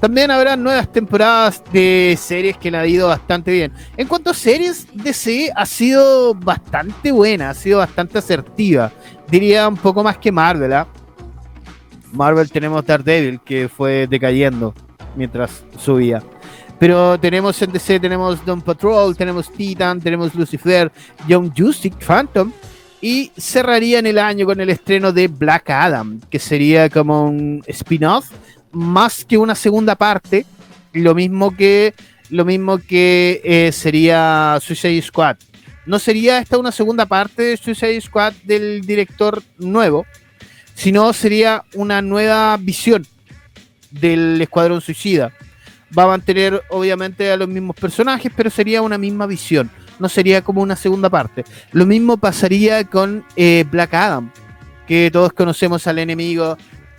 [0.00, 3.72] También habrá nuevas temporadas de series que le ha ido bastante bien.
[3.96, 8.92] En cuanto a series, DC ha sido bastante buena, ha sido bastante asertiva.
[9.28, 10.86] Diría un poco más que Marvel, ¿ah?
[12.12, 14.74] Marvel tenemos Daredevil, que fue decayendo
[15.16, 16.22] mientras subía.
[16.78, 20.90] Pero tenemos en tenemos Don Patrol, tenemos Titan, tenemos Lucifer,
[21.28, 22.52] Young Justice, Phantom.
[23.00, 28.30] Y cerrarían el año con el estreno de Black Adam, que sería como un spin-off,
[28.72, 30.46] más que una segunda parte.
[30.94, 31.92] Lo mismo que,
[32.30, 35.36] lo mismo que eh, sería Suicide Squad.
[35.86, 40.06] No sería esta una segunda parte de Suicide Squad del director nuevo,
[40.74, 43.06] sino sería una nueva visión
[43.90, 45.30] del Escuadrón Suicida
[45.96, 49.70] va a mantener obviamente a los mismos personajes, pero sería una misma visión.
[49.98, 51.44] No sería como una segunda parte.
[51.72, 54.30] Lo mismo pasaría con eh, Black Adam,
[54.86, 56.56] que todos conocemos al enemigo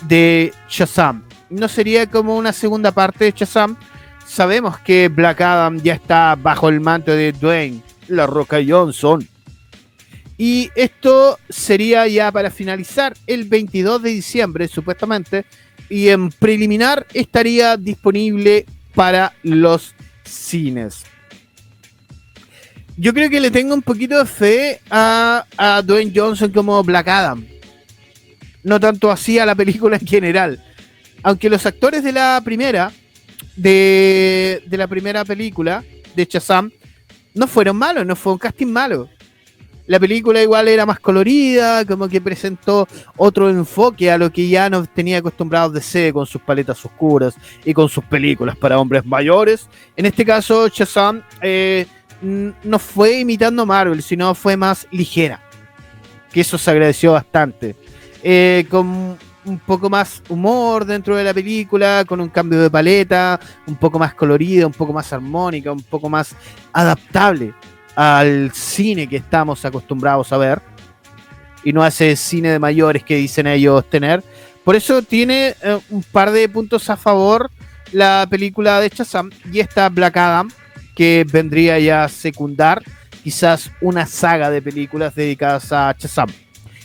[0.08, 1.24] de Shazam.
[1.50, 3.78] No sería como una segunda parte de Shazam.
[4.26, 9.28] Sabemos que Black Adam ya está bajo el manto de Dwayne, La Roca Johnson.
[10.38, 15.46] Y esto sería ya para finalizar el 22 de diciembre, supuestamente.
[15.90, 21.04] Y en preliminar estaría disponible para los cines.
[22.98, 25.46] Yo creo que le tengo un poquito de fe a,
[25.86, 27.46] Dwayne Johnson como Black Adam.
[28.64, 30.64] No tanto así a la película en general.
[31.22, 32.92] Aunque los actores de la primera,
[33.58, 35.84] de, de la primera película,
[36.16, 36.72] de Shazam,
[37.34, 39.10] no fueron malos, no fue un casting malo.
[39.88, 44.70] La película igual era más colorida, como que presentó otro enfoque a lo que ya
[44.70, 49.06] nos tenía acostumbrados de DC con sus paletas oscuras y con sus películas para hombres
[49.06, 49.68] mayores.
[49.96, 51.86] En este caso, Shazam eh,
[52.22, 55.40] no fue imitando Marvel, sino fue más ligera.
[56.32, 57.76] Que eso se agradeció bastante.
[58.24, 63.40] Eh, con un poco más humor dentro de la película, con un cambio de paleta,
[63.68, 66.36] un poco más colorida, un poco más armónica, un poco más
[66.74, 67.54] adaptable
[67.96, 70.62] al cine que estamos acostumbrados a ver
[71.64, 74.24] y no hace cine de mayores que dicen ellos tener.
[74.64, 77.50] Por eso tiene eh, un par de puntos a favor
[77.92, 80.50] la película de Shazam y esta Black Adam
[80.96, 82.84] que vendría ya a secundar
[83.24, 86.30] quizás una saga de películas dedicadas a Shazam.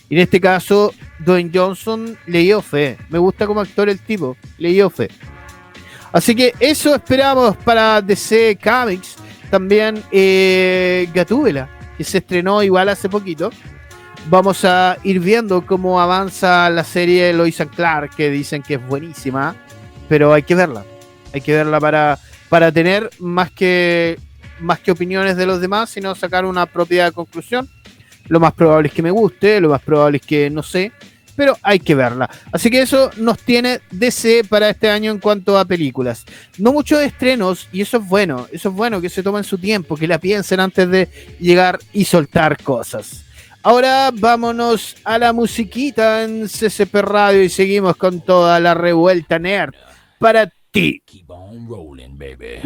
[0.08, 2.98] Y en este caso, Dwayne Johnson le dio fe.
[3.10, 5.08] Me gusta como actor el tipo, le dio fe.
[6.12, 9.16] Así que eso esperamos para DC Comics
[9.50, 13.50] también eh, Gatúbela, que se estrenó igual hace poquito.
[14.28, 18.86] Vamos a ir viendo cómo avanza la serie Lois and Clark, que dicen que es
[18.86, 19.56] buenísima,
[20.08, 20.84] pero hay que verla.
[21.32, 24.18] Hay que verla para, para tener más que,
[24.60, 27.68] más que opiniones de los demás, sino sacar una propia conclusión.
[28.28, 30.92] Lo más probable es que me guste, lo más probable es que no sé,
[31.34, 32.30] pero hay que verla.
[32.52, 36.24] Así que eso nos tiene DC para este año en cuanto a películas.
[36.58, 39.96] No muchos estrenos, y eso es bueno, eso es bueno que se tomen su tiempo,
[39.96, 43.24] que la piensen antes de llegar y soltar cosas.
[43.62, 49.74] Ahora vámonos a la musiquita en CCP Radio y seguimos con toda la revuelta nerd
[50.18, 51.02] para ti.
[51.04, 52.60] Keep on rolling, baby.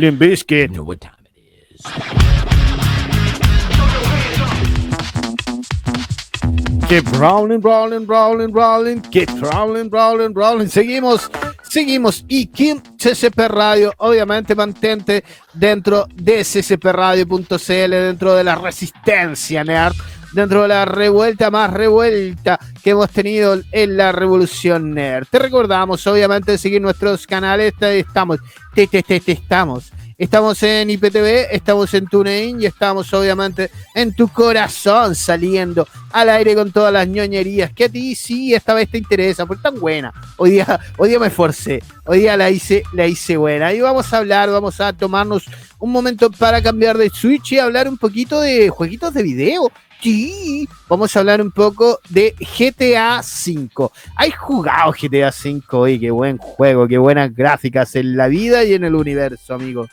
[6.88, 9.00] Keep rolling, rolling, rolling, rolling.
[9.10, 10.68] Keep rolling, rolling, rolling.
[10.68, 11.30] Seguimos,
[11.62, 12.24] seguimos.
[12.28, 19.94] Y Kim CCP Radio, obviamente mantente dentro de ccpradio.cl, dentro de la resistencia nerd,
[20.34, 25.26] dentro de la revuelta más revuelta que hemos tenido en la revolución nerd.
[25.30, 27.72] Te recordamos, obviamente, seguir nuestros canales.
[27.80, 28.40] Estamos,
[28.74, 34.28] te, te, te, estamos Estamos en IPTV, estamos en TuneIn y estamos obviamente en tu
[34.28, 38.98] corazón saliendo al aire con todas las ñoñerías que a ti sí esta vez te
[38.98, 40.12] interesa, porque tan buena.
[40.36, 43.72] Hoy día, hoy día me esforcé, hoy día la hice, la hice buena.
[43.72, 45.46] Y vamos a hablar, vamos a tomarnos
[45.80, 49.72] un momento para cambiar de Switch y hablar un poquito de jueguitos de video.
[50.00, 53.88] Sí, vamos a hablar un poco de GTA V.
[54.16, 55.92] ¿Hay jugado GTA V?
[55.92, 59.86] Y qué buen juego, qué buenas gráficas en la vida y en el universo, amigo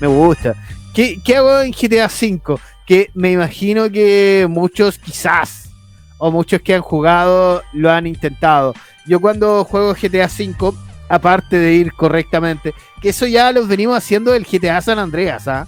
[0.00, 0.54] me gusta.
[0.94, 2.60] ¿Qué, hago en GTA V?
[2.86, 5.70] Que me imagino que muchos quizás,
[6.18, 8.74] o muchos que han jugado, lo han intentado.
[9.06, 10.76] Yo cuando juego GTA V,
[11.08, 15.66] aparte de ir correctamente, que eso ya lo venimos haciendo el GTA San Andreas, ¿ah?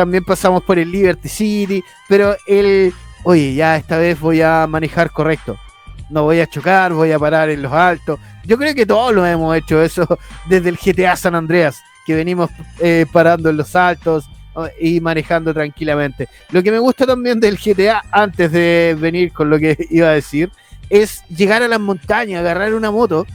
[0.00, 2.90] También pasamos por el Liberty City, pero el,
[3.22, 5.58] oye, ya esta vez voy a manejar correcto.
[6.08, 8.18] No voy a chocar, voy a parar en los altos.
[8.44, 12.48] Yo creo que todos lo hemos hecho eso desde el GTA San Andreas que venimos
[12.78, 14.24] eh, parando en los altos
[14.80, 16.30] y manejando tranquilamente.
[16.50, 20.12] Lo que me gusta también del GTA, antes de venir con lo que iba a
[20.12, 20.50] decir,
[20.88, 23.26] es llegar a las montañas, agarrar una moto,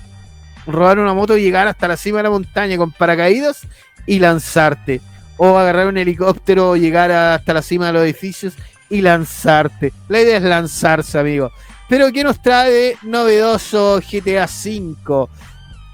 [0.65, 3.67] robar una moto y llegar hasta la cima de la montaña con paracaídas
[4.07, 4.99] y lanzarte.
[5.37, 8.53] O agarrar un helicóptero, llegar hasta la cima de los edificios
[8.89, 9.93] y lanzarte.
[10.07, 11.51] La idea es lanzarse, amigo.
[11.87, 15.27] Pero ¿qué nos trae novedoso GTA V?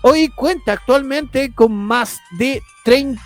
[0.04, 3.22] Hoy cuenta actualmente con más de 30,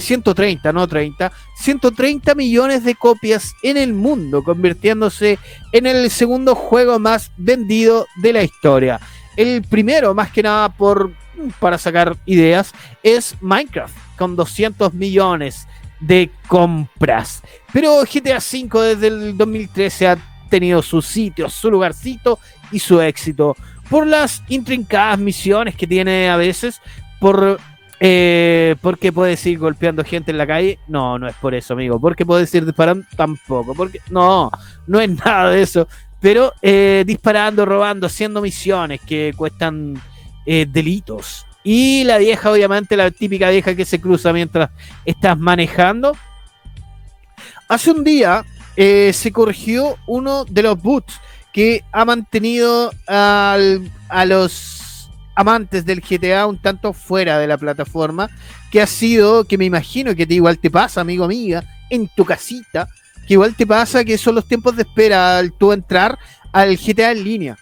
[0.00, 5.38] 130, eh, no 30, 130 millones de copias en el mundo, convirtiéndose
[5.72, 9.00] en el segundo juego más vendido de la historia.
[9.36, 11.12] El primero, más que nada por
[11.60, 12.72] para sacar ideas,
[13.02, 15.68] es Minecraft, con 200 millones
[16.00, 17.42] de compras.
[17.72, 20.18] Pero GTA V desde el 2013 ha
[20.50, 22.38] tenido su sitio, su lugarcito
[22.70, 23.56] y su éxito
[23.88, 26.80] por las intrincadas misiones que tiene a veces,
[27.20, 27.58] por
[27.98, 30.78] eh, porque puedes ir golpeando gente en la calle.
[30.86, 31.98] No, no es por eso, amigo.
[32.00, 33.74] Porque puedes ir disparando tampoco.
[33.74, 34.50] Porque no,
[34.86, 35.88] no es nada de eso.
[36.20, 40.00] Pero eh, disparando, robando, haciendo misiones que cuestan
[40.44, 41.45] eh, delitos.
[41.68, 44.70] Y la vieja, obviamente, la típica vieja que se cruza mientras
[45.04, 46.16] estás manejando.
[47.66, 48.44] Hace un día
[48.76, 51.20] se corrigió uno de los boots
[51.52, 53.58] que ha mantenido a
[54.26, 58.30] los amantes del GTA un tanto fuera de la plataforma,
[58.70, 62.24] que ha sido, que me imagino que te, igual te pasa, amigo, amiga, en tu
[62.24, 62.86] casita,
[63.26, 66.16] que igual te pasa que son los tiempos de espera al tú entrar
[66.52, 67.58] al GTA en línea.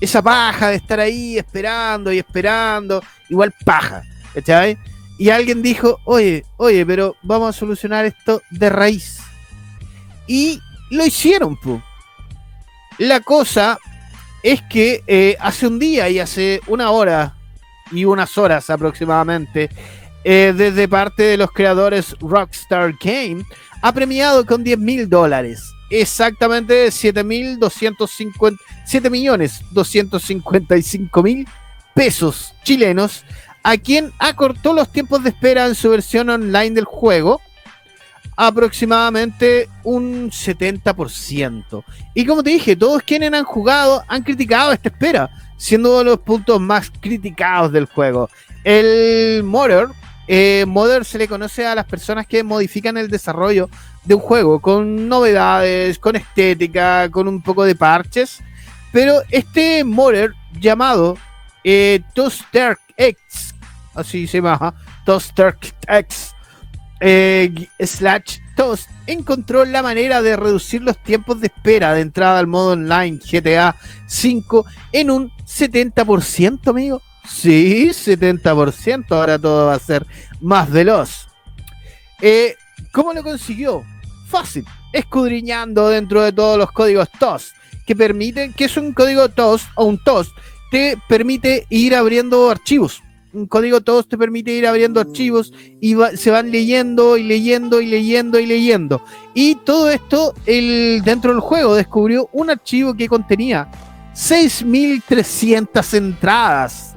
[0.00, 4.02] Esa paja de estar ahí esperando y esperando, igual paja,
[4.34, 4.78] ¿cachai?
[5.18, 9.20] Y alguien dijo, oye, oye, pero vamos a solucionar esto de raíz.
[10.26, 11.80] Y lo hicieron, pu.
[12.98, 13.78] La cosa
[14.42, 17.36] es que eh, hace un día y hace una hora
[17.90, 19.70] y unas horas aproximadamente,
[20.24, 23.44] eh, desde parte de los creadores Rockstar Game,
[23.82, 25.62] ha premiado con 10 mil dólares.
[25.90, 27.22] Exactamente 7
[29.10, 31.48] millones 255 mil
[31.94, 33.24] pesos chilenos
[33.62, 37.40] a quien acortó los tiempos de espera en su versión online del juego
[38.36, 41.84] aproximadamente un 70%.
[42.14, 46.04] Y como te dije, todos quienes han jugado han criticado esta espera, siendo uno de
[46.04, 48.28] los puntos más criticados del juego.
[48.62, 49.88] El modder,
[50.28, 53.70] eh, modder se le conoce a las personas que modifican el desarrollo
[54.06, 58.40] de un juego con novedades, con estética, con un poco de parches.
[58.92, 61.18] Pero este modder llamado
[61.64, 62.00] eh,
[62.96, 63.54] X,
[63.94, 65.56] así se llama, Toaster
[65.88, 66.34] X,
[67.00, 72.46] eh, slash Toast encontró la manera de reducir los tiempos de espera de entrada al
[72.46, 73.76] modo online GTA
[74.06, 77.02] 5 en un 70%, amigo.
[77.28, 79.04] Sí, 70%.
[79.10, 80.06] Ahora todo va a ser
[80.40, 81.28] más veloz.
[82.22, 82.56] Eh,
[82.92, 83.84] ¿Cómo lo consiguió?
[84.38, 84.64] Fácil.
[84.92, 87.52] Escudriñando dentro de todos los códigos TOS
[87.86, 90.32] que permiten, que es un código TOS o un TOS,
[90.70, 93.02] te permite ir abriendo archivos
[93.36, 97.86] un código todos te permite ir abriendo archivos y se van leyendo y leyendo y
[97.86, 99.02] leyendo y leyendo.
[99.34, 103.68] Y todo esto, el, dentro del juego descubrió un archivo que contenía
[104.14, 106.94] 6.300 entradas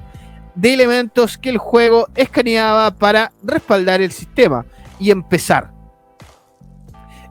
[0.56, 4.66] de elementos que el juego escaneaba para respaldar el sistema
[4.98, 5.79] y empezar.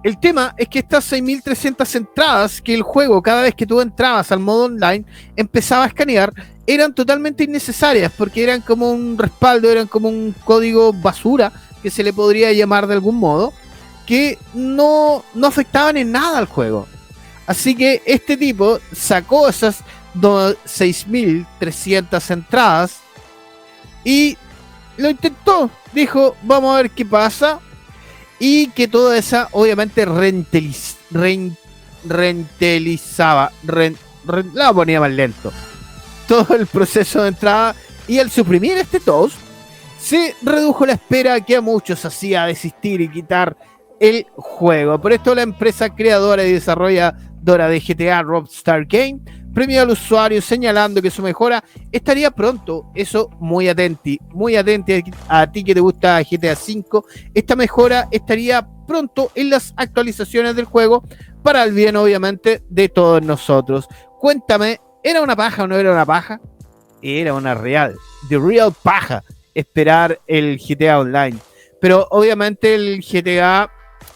[0.03, 4.31] El tema es que estas 6.300 entradas que el juego, cada vez que tú entrabas
[4.31, 6.33] al modo online, empezaba a escanear,
[6.67, 11.51] eran totalmente innecesarias porque eran como un respaldo, eran como un código basura
[11.83, 13.53] que se le podría llamar de algún modo,
[14.07, 16.87] que no, no afectaban en nada al juego.
[17.47, 19.83] Así que este tipo sacó esas
[20.15, 22.99] 6.300 entradas
[24.05, 24.37] y
[24.97, 27.59] lo intentó, dijo, vamos a ver qué pasa.
[28.39, 30.97] Y que toda esa, obviamente, renteliz,
[32.05, 33.53] rentelizaba,
[34.55, 35.53] la ponía más lento.
[36.29, 37.75] Todo el proceso de entrada
[38.07, 39.37] y al suprimir este toast,
[39.99, 43.57] se redujo la espera que a muchos hacía desistir y quitar
[44.01, 45.01] el juego.
[45.01, 46.53] Por esto la empresa creadora y
[47.57, 49.21] de GTA Rockstar Game
[49.55, 52.93] premio al usuario señalando que su mejora estaría pronto.
[52.95, 57.03] Eso muy atenti, muy atenti a ti que te gusta GTA V.
[57.35, 61.03] Esta mejora estaría pronto en las actualizaciones del juego
[61.43, 63.89] para el bien obviamente de todos nosotros.
[64.21, 66.41] Cuéntame, ¿era una paja o no era una paja?
[67.03, 67.97] Era una real,
[68.29, 69.25] de real paja
[69.55, 71.37] esperar el GTA Online.
[71.81, 73.71] Pero obviamente el GTA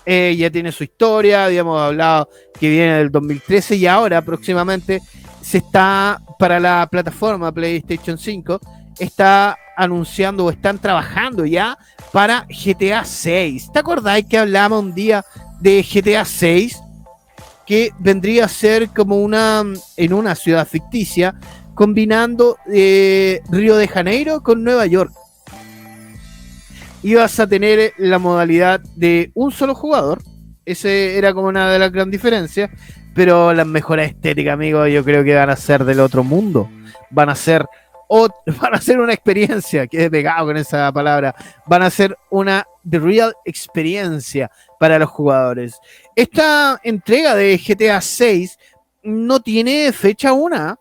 [0.07, 2.29] ya tiene su historia, habíamos hablado
[2.59, 5.01] que viene del 2013 y ahora próximamente
[5.41, 8.61] se está para la plataforma PlayStation 5,
[8.99, 11.79] está anunciando o están trabajando ya
[12.13, 13.73] para GTA 6.
[13.73, 15.25] ¿Te acordáis que hablábamos un día
[15.61, 16.81] de GTA 6?
[17.67, 19.63] Que vendría a ser como una
[19.97, 21.35] en una ciudad ficticia,
[21.75, 25.13] combinando eh, Río de Janeiro con Nueva York.
[27.03, 30.23] Ibas a tener la modalidad de un solo jugador.
[30.65, 32.71] Ese era como una de las grandes diferencias.
[33.15, 36.71] Pero las mejoras estéticas, amigos, yo creo que van a ser del otro mundo.
[37.11, 37.67] Van a ser
[38.61, 41.35] van a ser una experiencia, que pegado con esa palabra,
[41.67, 45.79] van a ser una the real experiencia para los jugadores.
[46.15, 48.59] Esta entrega de GTA 6
[49.05, 50.79] no tiene fecha una.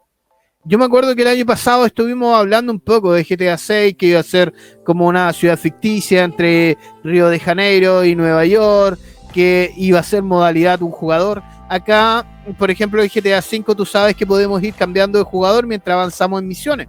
[0.64, 4.06] Yo me acuerdo que el año pasado estuvimos hablando un poco de GTA 6, que
[4.06, 4.54] iba a ser
[4.86, 9.00] como una ciudad ficticia entre Río de Janeiro y Nueva York,
[9.34, 11.42] que iba a ser modalidad un jugador.
[11.68, 15.96] Acá, por ejemplo, en GTA V tú sabes que podemos ir cambiando de jugador mientras
[15.96, 16.88] avanzamos en misiones.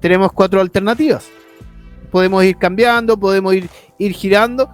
[0.00, 1.28] Tenemos cuatro alternativas.
[2.10, 3.68] Podemos ir cambiando, podemos ir,
[3.98, 4.70] ir girando,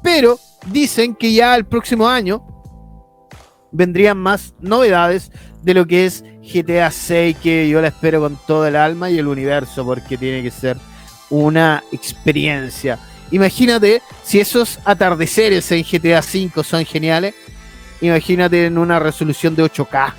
[0.00, 2.46] pero dicen que ya el próximo año
[3.72, 5.32] vendrían más novedades
[5.62, 9.18] de lo que es GTA 6, que yo la espero con todo el alma y
[9.18, 10.76] el universo, porque tiene que ser
[11.28, 12.98] una experiencia.
[13.30, 17.34] Imagínate si esos atardeceres en GTA 5 son geniales,
[18.00, 20.14] Imagínate en una resolución de 8K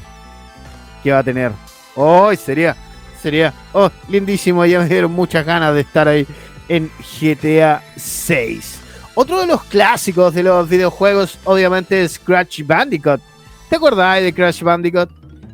[1.03, 1.51] que va a tener.
[1.95, 2.75] Oh, sería,
[3.21, 4.65] sería, oh, lindísimo.
[4.65, 6.27] Ya me dieron muchas ganas de estar ahí
[6.69, 8.79] en GTA 6.
[9.15, 13.21] Otro de los clásicos de los videojuegos, obviamente, es Crash Bandicoot.
[13.69, 15.09] ¿Te acordás de Crash Bandicoot?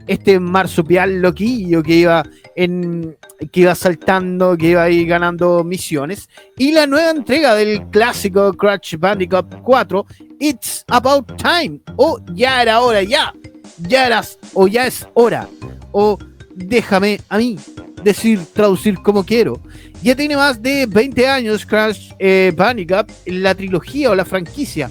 [0.07, 2.23] Este marsupial loquillo que iba
[2.55, 6.29] que iba saltando, que iba ahí ganando misiones.
[6.57, 10.05] Y la nueva entrega del clásico Crash Bandicoot 4
[10.39, 11.81] It's About Time.
[11.97, 13.33] O ya era hora, ya.
[13.79, 15.47] Ya eras, o ya es hora.
[15.91, 16.17] O
[16.55, 17.57] déjame a mí
[18.03, 19.61] decir, traducir como quiero.
[20.01, 24.89] Ya tiene más de 20 años Crash eh, Bandicoot, la trilogía o la franquicia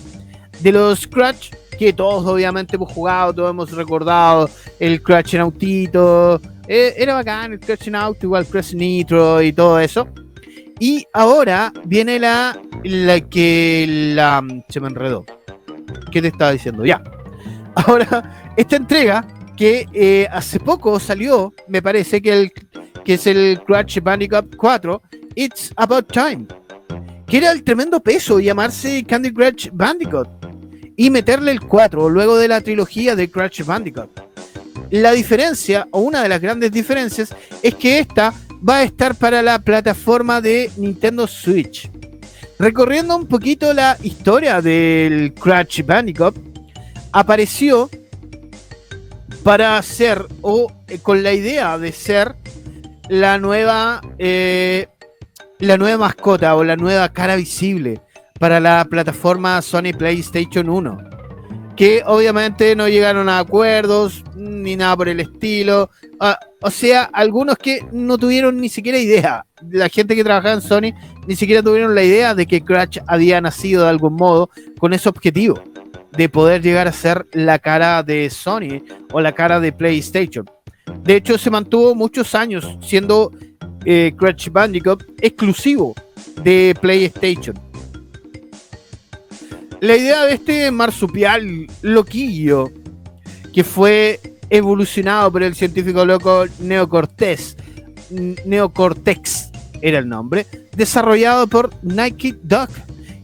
[0.61, 4.51] de los Crash que todos obviamente hemos jugado, todos hemos recordado
[4.81, 6.41] el Crash en autito.
[6.67, 10.09] Eh, era bacán el Crash en auto, igual Crash Nitro y todo eso.
[10.79, 15.25] Y ahora viene la, la que la, se me enredó.
[16.11, 16.85] ¿Qué te estaba diciendo?
[16.85, 17.03] Ya.
[17.75, 22.53] Ahora, esta entrega que eh, hace poco salió, me parece que, el,
[23.05, 25.03] que es el Crash Bandicoot 4,
[25.35, 26.47] It's About Time.
[27.27, 30.46] Que era el tremendo peso llamarse Candy Crush Bandicoot
[30.97, 34.11] y meterle el 4 luego de la trilogía de Crash Bandicoot.
[34.91, 38.33] La diferencia, o una de las grandes diferencias, es que esta
[38.67, 41.91] va a estar para la plataforma de Nintendo Switch.
[42.59, 46.37] Recorriendo un poquito la historia del Crash Bandicoot,
[47.13, 47.91] apareció
[49.43, 52.35] para ser, o eh, con la idea de ser,
[53.09, 54.89] la nueva, eh,
[55.59, 58.01] la nueva mascota o la nueva cara visible
[58.39, 61.17] para la plataforma Sony PlayStation 1
[61.77, 65.91] que obviamente no llegaron a acuerdos ni nada por el estilo.
[66.19, 69.45] Ah, o sea, algunos que no tuvieron ni siquiera idea.
[69.71, 70.95] La gente que trabajaba en Sony
[71.27, 75.09] ni siquiera tuvieron la idea de que Crash había nacido de algún modo con ese
[75.09, 75.63] objetivo
[76.13, 78.83] de poder llegar a ser la cara de Sony
[79.13, 80.47] o la cara de PlayStation.
[81.03, 83.31] De hecho, se mantuvo muchos años siendo
[83.85, 85.95] eh, Crash Bandicoot exclusivo
[86.43, 87.66] de PlayStation.
[89.87, 92.73] La idea de este marsupial loquillo,
[93.55, 94.19] que fue
[94.51, 97.57] evolucionado por el científico loco Neocortex,
[98.11, 102.69] Neocortex era el nombre, desarrollado por Nike Duck,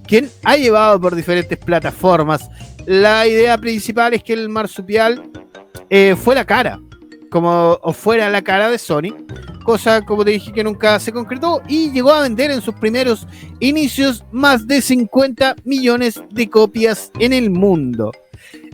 [0.06, 2.48] quien ha llevado por diferentes plataformas.
[2.86, 5.32] La idea principal es que el marsupial
[5.90, 6.78] eh, fue la cara,
[7.28, 9.16] como fuera la cara de Sony,
[9.62, 13.26] cosa como te dije que nunca se concretó y llegó a vender en sus primeros
[13.60, 18.12] inicios más de 50 millones de copias en el mundo.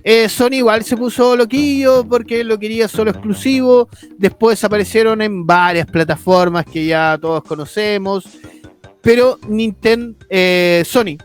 [0.04, 3.88] Eh, Sony igual se puso loquillo porque lo quería solo exclusivo.
[4.16, 8.24] Después aparecieron en varias plataformas que ya todos conocemos.
[9.02, 11.16] Pero Nintendo, eh, Sony,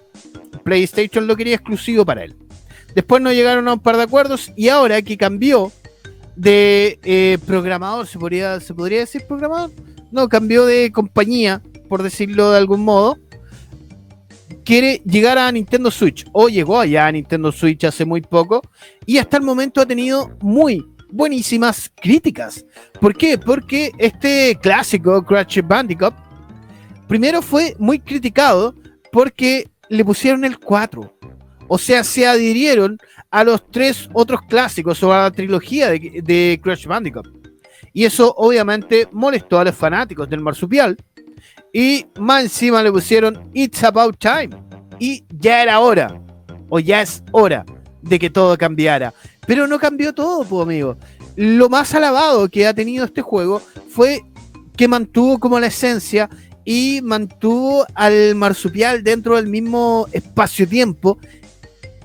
[0.63, 2.35] PlayStation lo quería exclusivo para él.
[2.95, 5.71] Después no llegaron a un par de acuerdos y ahora que cambió
[6.35, 9.71] de eh, programador, ¿se podría, ¿se podría decir programador?
[10.11, 13.17] No, cambió de compañía, por decirlo de algún modo.
[14.63, 18.61] Quiere llegar a Nintendo Switch, o llegó allá a Nintendo Switch hace muy poco,
[19.05, 22.65] y hasta el momento ha tenido muy buenísimas críticas.
[22.99, 23.37] ¿Por qué?
[23.37, 26.15] Porque este clásico Crash Bandicoot
[27.07, 28.73] primero fue muy criticado
[29.11, 31.13] porque le pusieron el 4.
[31.67, 32.97] O sea, se adhirieron
[33.33, 37.27] a los tres otros clásicos o a la trilogía de, Crash Bandicoot.
[37.91, 40.95] Y eso obviamente molestó a los fanáticos del marsupial.
[41.73, 44.51] Y más encima le pusieron It's About Time.
[44.99, 46.21] Y ya era hora,
[46.69, 47.65] o ya es hora,
[48.03, 49.11] de que todo cambiara.
[49.47, 50.95] Pero no cambió todo, pues amigo.
[51.35, 54.21] Lo más alabado que ha tenido este juego fue
[54.77, 56.29] que mantuvo como la esencia
[56.65, 61.17] y mantuvo al marsupial dentro del mismo espacio-tiempo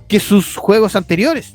[0.08, 1.54] que sus juegos anteriores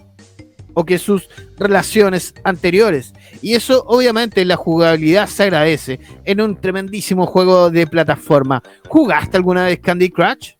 [0.73, 3.13] o que sus relaciones anteriores.
[3.41, 8.61] Y eso obviamente la jugabilidad se agradece en un tremendísimo juego de plataforma.
[8.87, 10.53] ¿Jugaste alguna vez Candy Crush?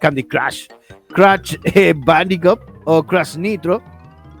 [0.00, 0.66] Candy Crush.
[1.08, 3.82] Crush eh, Bandicoot o Crush Nitro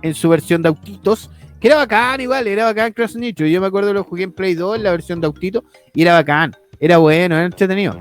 [0.02, 1.30] en su versión de autitos.
[1.60, 3.46] Que era bacán igual, era bacán Crush Nitro.
[3.46, 6.12] Yo me acuerdo lo jugué en Play 2 en la versión de autito y era
[6.14, 6.54] bacán.
[6.84, 7.98] Era bueno, era entretenido.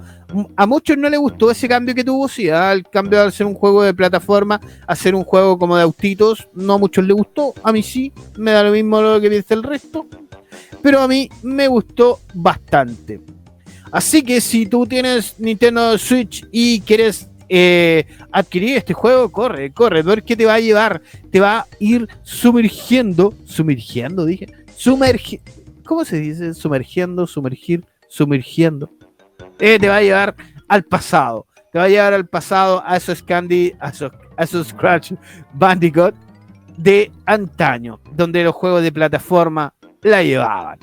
[0.57, 3.53] A muchos no les gustó ese cambio que tuvo, sí, el cambio de hacer un
[3.53, 7.71] juego de plataforma hacer un juego como de autitos, no a muchos les gustó, a
[7.71, 10.05] mí sí, me da lo mismo lo que piensa el resto,
[10.81, 13.21] pero a mí me gustó bastante.
[13.89, 20.01] Así que si tú tienes Nintendo Switch y quieres eh, adquirir este juego, corre, corre,
[20.01, 25.39] ver qué te va a llevar, te va a ir sumergiendo, sumergiendo, dije, sumergi,
[25.85, 26.53] ¿cómo se dice?
[26.53, 28.91] Sumergiendo, sumergir, sumergiendo.
[29.59, 30.35] Eh, te va a llevar
[30.67, 31.47] al pasado.
[31.71, 35.13] Te va a llevar al pasado a esos Candy, a esos, a esos Scratch
[35.53, 36.13] Bandicoot
[36.77, 40.77] de antaño, donde los juegos de plataforma la llevaban.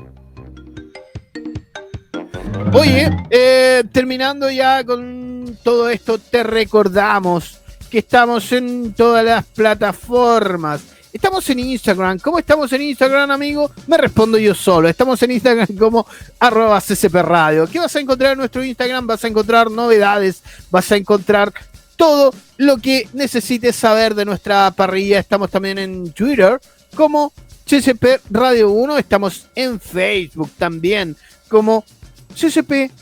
[2.72, 7.60] Oye, eh, terminando ya con todo esto, te recordamos
[7.90, 12.20] que estamos en todas las plataformas Estamos en Instagram.
[12.20, 13.72] ¿Cómo estamos en Instagram, amigo?
[13.88, 14.88] Me respondo yo solo.
[14.88, 16.06] Estamos en Instagram como
[16.38, 17.66] arroba ccp radio.
[17.66, 19.08] ¿Qué vas a encontrar en nuestro Instagram?
[19.08, 21.52] Vas a encontrar novedades, vas a encontrar
[21.96, 25.18] todo lo que necesites saber de nuestra parrilla.
[25.18, 26.60] Estamos también en Twitter
[26.94, 27.32] como
[27.66, 28.96] CCP Radio 1.
[28.96, 31.16] Estamos en Facebook también
[31.48, 31.84] como
[32.34, 32.92] CCP.